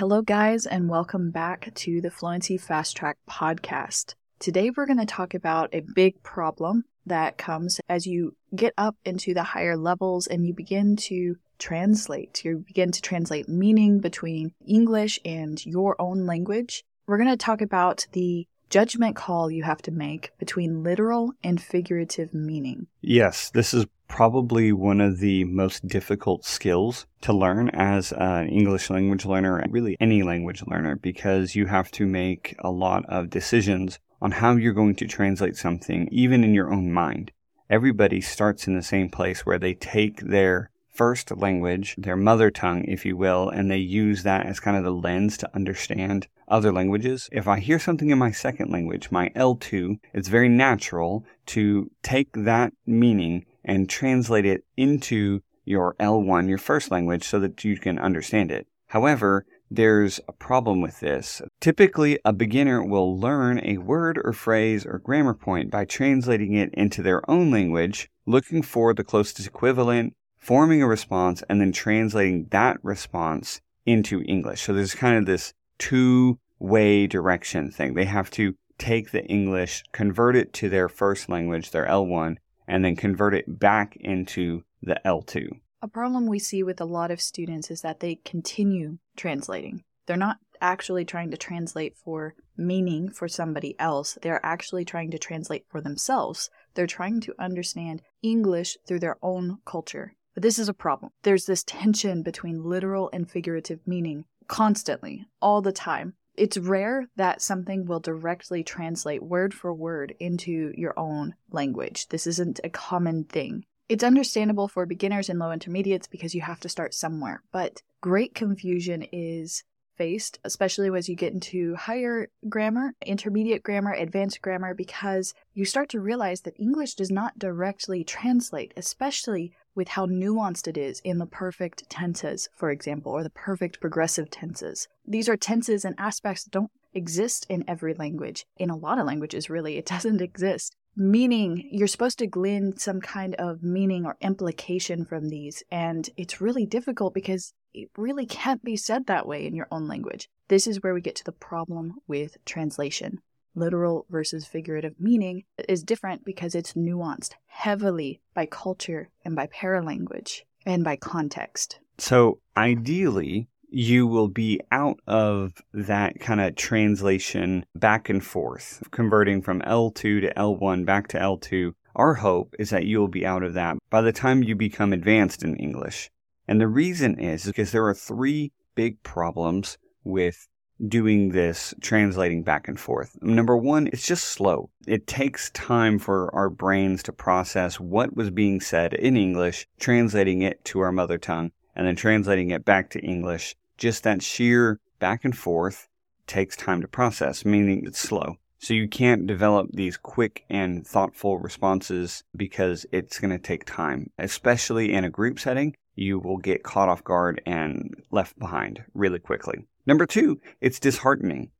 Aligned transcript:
Hello, 0.00 0.22
guys, 0.22 0.64
and 0.64 0.88
welcome 0.88 1.30
back 1.30 1.74
to 1.74 2.00
the 2.00 2.10
Fluency 2.10 2.56
Fast 2.56 2.96
Track 2.96 3.18
podcast. 3.28 4.14
Today, 4.38 4.70
we're 4.74 4.86
going 4.86 4.98
to 4.98 5.04
talk 5.04 5.34
about 5.34 5.74
a 5.74 5.82
big 5.94 6.22
problem 6.22 6.84
that 7.04 7.36
comes 7.36 7.78
as 7.86 8.06
you 8.06 8.34
get 8.56 8.72
up 8.78 8.96
into 9.04 9.34
the 9.34 9.42
higher 9.42 9.76
levels 9.76 10.26
and 10.26 10.46
you 10.46 10.54
begin 10.54 10.96
to 10.96 11.36
translate. 11.58 12.42
You 12.46 12.64
begin 12.66 12.92
to 12.92 13.02
translate 13.02 13.46
meaning 13.46 14.00
between 14.00 14.54
English 14.66 15.20
and 15.22 15.62
your 15.66 16.00
own 16.00 16.24
language. 16.24 16.82
We're 17.06 17.18
going 17.18 17.28
to 17.28 17.36
talk 17.36 17.60
about 17.60 18.06
the 18.12 18.46
judgment 18.70 19.16
call 19.16 19.50
you 19.50 19.64
have 19.64 19.82
to 19.82 19.90
make 19.90 20.30
between 20.38 20.82
literal 20.82 21.34
and 21.44 21.60
figurative 21.60 22.32
meaning. 22.32 22.86
Yes, 23.02 23.50
this 23.50 23.74
is 23.74 23.84
probably 24.10 24.72
one 24.72 25.00
of 25.00 25.20
the 25.20 25.44
most 25.44 25.86
difficult 25.86 26.44
skills 26.44 27.06
to 27.22 27.32
learn 27.32 27.70
as 27.70 28.12
an 28.12 28.48
English 28.48 28.90
language 28.90 29.24
learner, 29.24 29.56
and 29.56 29.72
really 29.72 29.96
any 30.00 30.22
language 30.22 30.62
learner, 30.66 30.96
because 30.96 31.54
you 31.54 31.66
have 31.66 31.90
to 31.92 32.04
make 32.04 32.56
a 32.58 32.70
lot 32.70 33.04
of 33.08 33.30
decisions 33.30 33.98
on 34.20 34.32
how 34.32 34.56
you're 34.56 34.74
going 34.74 34.96
to 34.96 35.06
translate 35.06 35.56
something, 35.56 36.08
even 36.10 36.44
in 36.44 36.52
your 36.52 36.72
own 36.72 36.92
mind. 36.92 37.30
Everybody 37.70 38.20
starts 38.20 38.66
in 38.66 38.74
the 38.74 38.82
same 38.82 39.08
place 39.08 39.46
where 39.46 39.58
they 39.58 39.74
take 39.74 40.20
their 40.20 40.70
first 40.92 41.34
language, 41.34 41.94
their 41.96 42.16
mother 42.16 42.50
tongue, 42.50 42.84
if 42.86 43.06
you 43.06 43.16
will, 43.16 43.48
and 43.48 43.70
they 43.70 43.78
use 43.78 44.24
that 44.24 44.44
as 44.44 44.60
kind 44.60 44.76
of 44.76 44.82
the 44.82 44.90
lens 44.90 45.38
to 45.38 45.54
understand 45.54 46.26
other 46.48 46.72
languages. 46.72 47.28
If 47.30 47.46
I 47.46 47.60
hear 47.60 47.78
something 47.78 48.10
in 48.10 48.18
my 48.18 48.32
second 48.32 48.70
language, 48.72 49.12
my 49.12 49.28
L2, 49.30 50.00
it's 50.12 50.28
very 50.28 50.48
natural 50.48 51.24
to 51.46 51.90
take 52.02 52.32
that 52.32 52.72
meaning 52.84 53.46
and 53.64 53.88
translate 53.88 54.46
it 54.46 54.64
into 54.76 55.42
your 55.64 55.94
L1, 56.00 56.48
your 56.48 56.58
first 56.58 56.90
language, 56.90 57.24
so 57.24 57.38
that 57.40 57.64
you 57.64 57.76
can 57.76 57.98
understand 57.98 58.50
it. 58.50 58.66
However, 58.88 59.46
there's 59.70 60.18
a 60.26 60.32
problem 60.32 60.80
with 60.80 60.98
this. 60.98 61.40
Typically, 61.60 62.18
a 62.24 62.32
beginner 62.32 62.82
will 62.84 63.16
learn 63.16 63.60
a 63.64 63.78
word 63.78 64.20
or 64.24 64.32
phrase 64.32 64.84
or 64.84 64.98
grammar 64.98 65.34
point 65.34 65.70
by 65.70 65.84
translating 65.84 66.54
it 66.54 66.74
into 66.74 67.02
their 67.02 67.28
own 67.30 67.52
language, 67.52 68.10
looking 68.26 68.62
for 68.62 68.92
the 68.92 69.04
closest 69.04 69.46
equivalent, 69.46 70.14
forming 70.38 70.82
a 70.82 70.88
response, 70.88 71.44
and 71.48 71.60
then 71.60 71.70
translating 71.70 72.46
that 72.50 72.78
response 72.82 73.60
into 73.86 74.22
English. 74.22 74.62
So 74.62 74.72
there's 74.72 74.94
kind 74.94 75.16
of 75.16 75.26
this 75.26 75.52
two 75.78 76.40
way 76.58 77.06
direction 77.06 77.70
thing. 77.70 77.94
They 77.94 78.06
have 78.06 78.30
to 78.32 78.54
take 78.76 79.12
the 79.12 79.24
English, 79.26 79.84
convert 79.92 80.34
it 80.34 80.52
to 80.54 80.68
their 80.68 80.88
first 80.88 81.28
language, 81.28 81.70
their 81.70 81.86
L1, 81.86 82.38
and 82.70 82.84
then 82.84 82.96
convert 82.96 83.34
it 83.34 83.58
back 83.58 83.96
into 83.96 84.62
the 84.80 85.00
L2. 85.04 85.48
A 85.82 85.88
problem 85.88 86.26
we 86.26 86.38
see 86.38 86.62
with 86.62 86.80
a 86.80 86.84
lot 86.84 87.10
of 87.10 87.20
students 87.20 87.70
is 87.70 87.82
that 87.82 88.00
they 88.00 88.20
continue 88.24 88.98
translating. 89.16 89.82
They're 90.06 90.16
not 90.16 90.38
actually 90.60 91.04
trying 91.04 91.30
to 91.32 91.36
translate 91.36 91.96
for 91.96 92.34
meaning 92.56 93.10
for 93.10 93.26
somebody 93.26 93.74
else. 93.78 94.18
They're 94.22 94.44
actually 94.44 94.84
trying 94.84 95.10
to 95.10 95.18
translate 95.18 95.64
for 95.68 95.80
themselves. 95.80 96.48
They're 96.74 96.86
trying 96.86 97.20
to 97.22 97.34
understand 97.38 98.02
English 98.22 98.76
through 98.86 99.00
their 99.00 99.16
own 99.22 99.58
culture. 99.64 100.14
But 100.34 100.42
this 100.42 100.58
is 100.58 100.68
a 100.68 100.74
problem. 100.74 101.10
There's 101.22 101.46
this 101.46 101.64
tension 101.64 102.22
between 102.22 102.62
literal 102.62 103.10
and 103.12 103.28
figurative 103.28 103.80
meaning 103.84 104.26
constantly, 104.46 105.26
all 105.40 105.62
the 105.62 105.72
time. 105.72 106.14
It's 106.40 106.56
rare 106.56 107.06
that 107.16 107.42
something 107.42 107.84
will 107.84 108.00
directly 108.00 108.64
translate 108.64 109.22
word 109.22 109.52
for 109.52 109.74
word 109.74 110.14
into 110.18 110.72
your 110.74 110.98
own 110.98 111.34
language. 111.50 112.08
This 112.08 112.26
isn't 112.26 112.60
a 112.64 112.70
common 112.70 113.24
thing. 113.24 113.66
It's 113.90 114.02
understandable 114.02 114.66
for 114.66 114.86
beginners 114.86 115.28
and 115.28 115.38
low 115.38 115.52
intermediates 115.52 116.06
because 116.06 116.34
you 116.34 116.40
have 116.40 116.58
to 116.60 116.70
start 116.70 116.94
somewhere, 116.94 117.42
but 117.52 117.82
great 118.00 118.34
confusion 118.34 119.02
is 119.12 119.64
faced, 119.96 120.38
especially 120.42 120.88
as 120.96 121.10
you 121.10 121.14
get 121.14 121.34
into 121.34 121.74
higher 121.74 122.30
grammar, 122.48 122.94
intermediate 123.04 123.62
grammar, 123.62 123.92
advanced 123.92 124.40
grammar, 124.40 124.72
because 124.72 125.34
you 125.52 125.66
start 125.66 125.90
to 125.90 126.00
realize 126.00 126.40
that 126.40 126.58
English 126.58 126.94
does 126.94 127.10
not 127.10 127.38
directly 127.38 128.02
translate, 128.02 128.72
especially 128.78 129.52
with 129.80 129.88
how 129.88 130.04
nuanced 130.04 130.68
it 130.68 130.76
is 130.76 131.00
in 131.04 131.16
the 131.16 131.24
perfect 131.24 131.88
tenses, 131.88 132.50
for 132.54 132.70
example, 132.70 133.12
or 133.12 133.22
the 133.22 133.30
perfect 133.30 133.80
progressive 133.80 134.28
tenses. 134.28 134.86
These 135.06 135.26
are 135.26 135.38
tenses 135.38 135.86
and 135.86 135.94
aspects 135.96 136.44
that 136.44 136.50
don't 136.50 136.70
exist 136.92 137.46
in 137.48 137.64
every 137.66 137.94
language. 137.94 138.44
In 138.58 138.68
a 138.68 138.76
lot 138.76 138.98
of 138.98 139.06
languages, 139.06 139.48
really, 139.48 139.78
it 139.78 139.86
doesn't 139.94 140.20
exist. 140.20 140.76
Meaning, 140.94 141.66
you're 141.72 141.86
supposed 141.86 142.18
to 142.18 142.26
glean 142.26 142.76
some 142.76 143.00
kind 143.00 143.34
of 143.36 143.62
meaning 143.62 144.04
or 144.04 144.18
implication 144.20 145.06
from 145.06 145.30
these, 145.30 145.62
and 145.70 146.10
it's 146.18 146.42
really 146.42 146.66
difficult 146.66 147.14
because 147.14 147.54
it 147.72 147.88
really 147.96 148.26
can't 148.26 148.62
be 148.62 148.76
said 148.76 149.06
that 149.06 149.26
way 149.26 149.46
in 149.46 149.54
your 149.54 149.68
own 149.70 149.88
language. 149.88 150.28
This 150.48 150.66
is 150.66 150.82
where 150.82 150.92
we 150.92 151.00
get 151.00 151.14
to 151.16 151.24
the 151.24 151.32
problem 151.32 151.94
with 152.06 152.36
translation 152.44 153.22
literal 153.54 154.06
versus 154.10 154.46
figurative 154.46 154.94
meaning 154.98 155.44
is 155.68 155.82
different 155.82 156.24
because 156.24 156.54
it's 156.54 156.74
nuanced 156.74 157.32
heavily 157.46 158.20
by 158.34 158.46
culture 158.46 159.10
and 159.24 159.34
by 159.36 159.46
paralanguage 159.46 160.42
and 160.66 160.84
by 160.84 160.96
context. 160.96 161.80
So, 161.98 162.40
ideally, 162.56 163.48
you 163.70 164.06
will 164.06 164.28
be 164.28 164.60
out 164.72 164.98
of 165.06 165.52
that 165.72 166.18
kind 166.20 166.40
of 166.40 166.56
translation 166.56 167.64
back 167.74 168.08
and 168.08 168.24
forth, 168.24 168.82
converting 168.90 169.42
from 169.42 169.62
L2 169.62 170.20
to 170.22 170.32
L1 170.36 170.84
back 170.84 171.08
to 171.08 171.18
L2. 171.18 171.72
Our 171.94 172.14
hope 172.14 172.54
is 172.58 172.70
that 172.70 172.86
you'll 172.86 173.08
be 173.08 173.26
out 173.26 173.42
of 173.42 173.54
that 173.54 173.76
by 173.90 174.00
the 174.00 174.12
time 174.12 174.42
you 174.42 174.54
become 174.56 174.92
advanced 174.92 175.42
in 175.42 175.56
English. 175.56 176.10
And 176.48 176.60
the 176.60 176.68
reason 176.68 177.18
is 177.18 177.44
because 177.44 177.72
there 177.72 177.86
are 177.86 177.94
three 177.94 178.52
big 178.74 179.02
problems 179.02 179.78
with 180.02 180.48
doing 180.88 181.30
this 181.30 181.74
translating 181.80 182.42
back 182.42 182.68
and 182.68 182.78
forth. 182.78 183.16
Number 183.22 183.56
one, 183.56 183.88
it's 183.88 184.06
just 184.06 184.24
slow. 184.24 184.70
It 184.86 185.06
takes 185.06 185.50
time 185.50 185.98
for 185.98 186.34
our 186.34 186.48
brains 186.48 187.02
to 187.04 187.12
process 187.12 187.78
what 187.78 188.16
was 188.16 188.30
being 188.30 188.60
said 188.60 188.94
in 188.94 189.16
English, 189.16 189.66
translating 189.78 190.42
it 190.42 190.64
to 190.66 190.80
our 190.80 190.92
mother 190.92 191.18
tongue, 191.18 191.52
and 191.76 191.86
then 191.86 191.96
translating 191.96 192.50
it 192.50 192.64
back 192.64 192.90
to 192.90 193.00
English. 193.00 193.56
Just 193.76 194.02
that 194.04 194.22
sheer 194.22 194.80
back 194.98 195.24
and 195.24 195.36
forth 195.36 195.88
takes 196.26 196.56
time 196.56 196.80
to 196.80 196.88
process, 196.88 197.44
meaning 197.44 197.84
it's 197.86 197.98
slow. 197.98 198.36
So 198.58 198.74
you 198.74 198.88
can't 198.88 199.26
develop 199.26 199.70
these 199.72 199.96
quick 199.96 200.44
and 200.50 200.86
thoughtful 200.86 201.38
responses 201.38 202.24
because 202.36 202.84
it's 202.92 203.18
going 203.18 203.30
to 203.30 203.38
take 203.38 203.64
time, 203.64 204.10
especially 204.18 204.92
in 204.92 205.04
a 205.04 205.10
group 205.10 205.40
setting. 205.40 205.74
You 205.94 206.18
will 206.18 206.36
get 206.36 206.62
caught 206.62 206.90
off 206.90 207.02
guard 207.02 207.40
and 207.46 207.94
left 208.10 208.38
behind 208.38 208.84
really 208.92 209.18
quickly. 209.18 209.66
Number 209.90 210.06
two, 210.06 210.40
it's 210.60 210.78
disheartening. 210.78 211.50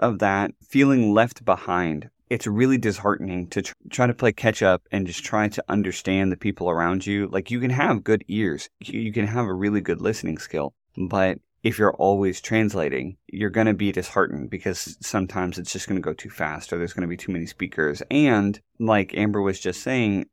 Of 0.00 0.18
that 0.18 0.50
feeling 0.60 1.14
left 1.14 1.44
behind, 1.44 2.10
it's 2.28 2.44
really 2.44 2.76
disheartening 2.76 3.46
to 3.50 3.62
tr- 3.62 3.72
try 3.88 4.08
to 4.08 4.14
play 4.14 4.32
catch 4.32 4.64
up 4.64 4.82
and 4.90 5.06
just 5.06 5.24
try 5.24 5.46
to 5.46 5.64
understand 5.68 6.32
the 6.32 6.36
people 6.36 6.68
around 6.68 7.06
you. 7.06 7.28
Like 7.28 7.52
you 7.52 7.60
can 7.60 7.70
have 7.70 8.02
good 8.02 8.24
ears, 8.26 8.68
you 8.80 9.12
can 9.12 9.28
have 9.28 9.46
a 9.46 9.54
really 9.54 9.80
good 9.80 10.00
listening 10.00 10.38
skill, 10.38 10.74
but 10.96 11.38
if 11.62 11.78
you're 11.78 11.94
always 11.94 12.40
translating, 12.40 13.16
you're 13.28 13.48
going 13.48 13.68
to 13.68 13.74
be 13.74 13.92
disheartened 13.92 14.50
because 14.50 14.98
sometimes 15.00 15.56
it's 15.56 15.72
just 15.72 15.86
going 15.86 16.02
to 16.02 16.04
go 16.04 16.14
too 16.14 16.30
fast 16.30 16.72
or 16.72 16.78
there's 16.78 16.92
going 16.92 17.02
to 17.02 17.08
be 17.08 17.16
too 17.16 17.30
many 17.30 17.46
speakers. 17.46 18.02
And 18.10 18.60
like 18.80 19.16
Amber 19.16 19.40
was 19.40 19.60
just 19.60 19.84
saying, 19.84 20.26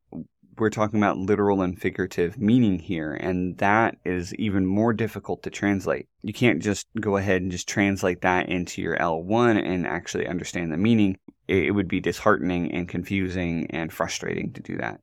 we're 0.58 0.70
talking 0.70 0.98
about 0.98 1.18
literal 1.18 1.62
and 1.62 1.80
figurative 1.80 2.38
meaning 2.38 2.78
here, 2.78 3.12
and 3.14 3.58
that 3.58 3.96
is 4.04 4.34
even 4.34 4.66
more 4.66 4.92
difficult 4.92 5.42
to 5.42 5.50
translate. 5.50 6.08
You 6.22 6.32
can't 6.32 6.62
just 6.62 6.86
go 7.00 7.16
ahead 7.16 7.42
and 7.42 7.50
just 7.50 7.68
translate 7.68 8.22
that 8.22 8.48
into 8.48 8.82
your 8.82 8.96
L1 8.96 9.62
and 9.64 9.86
actually 9.86 10.26
understand 10.26 10.72
the 10.72 10.76
meaning. 10.76 11.18
It 11.48 11.74
would 11.74 11.88
be 11.88 12.00
disheartening 12.00 12.72
and 12.72 12.88
confusing 12.88 13.66
and 13.70 13.92
frustrating 13.92 14.52
to 14.54 14.62
do 14.62 14.76
that. 14.78 15.00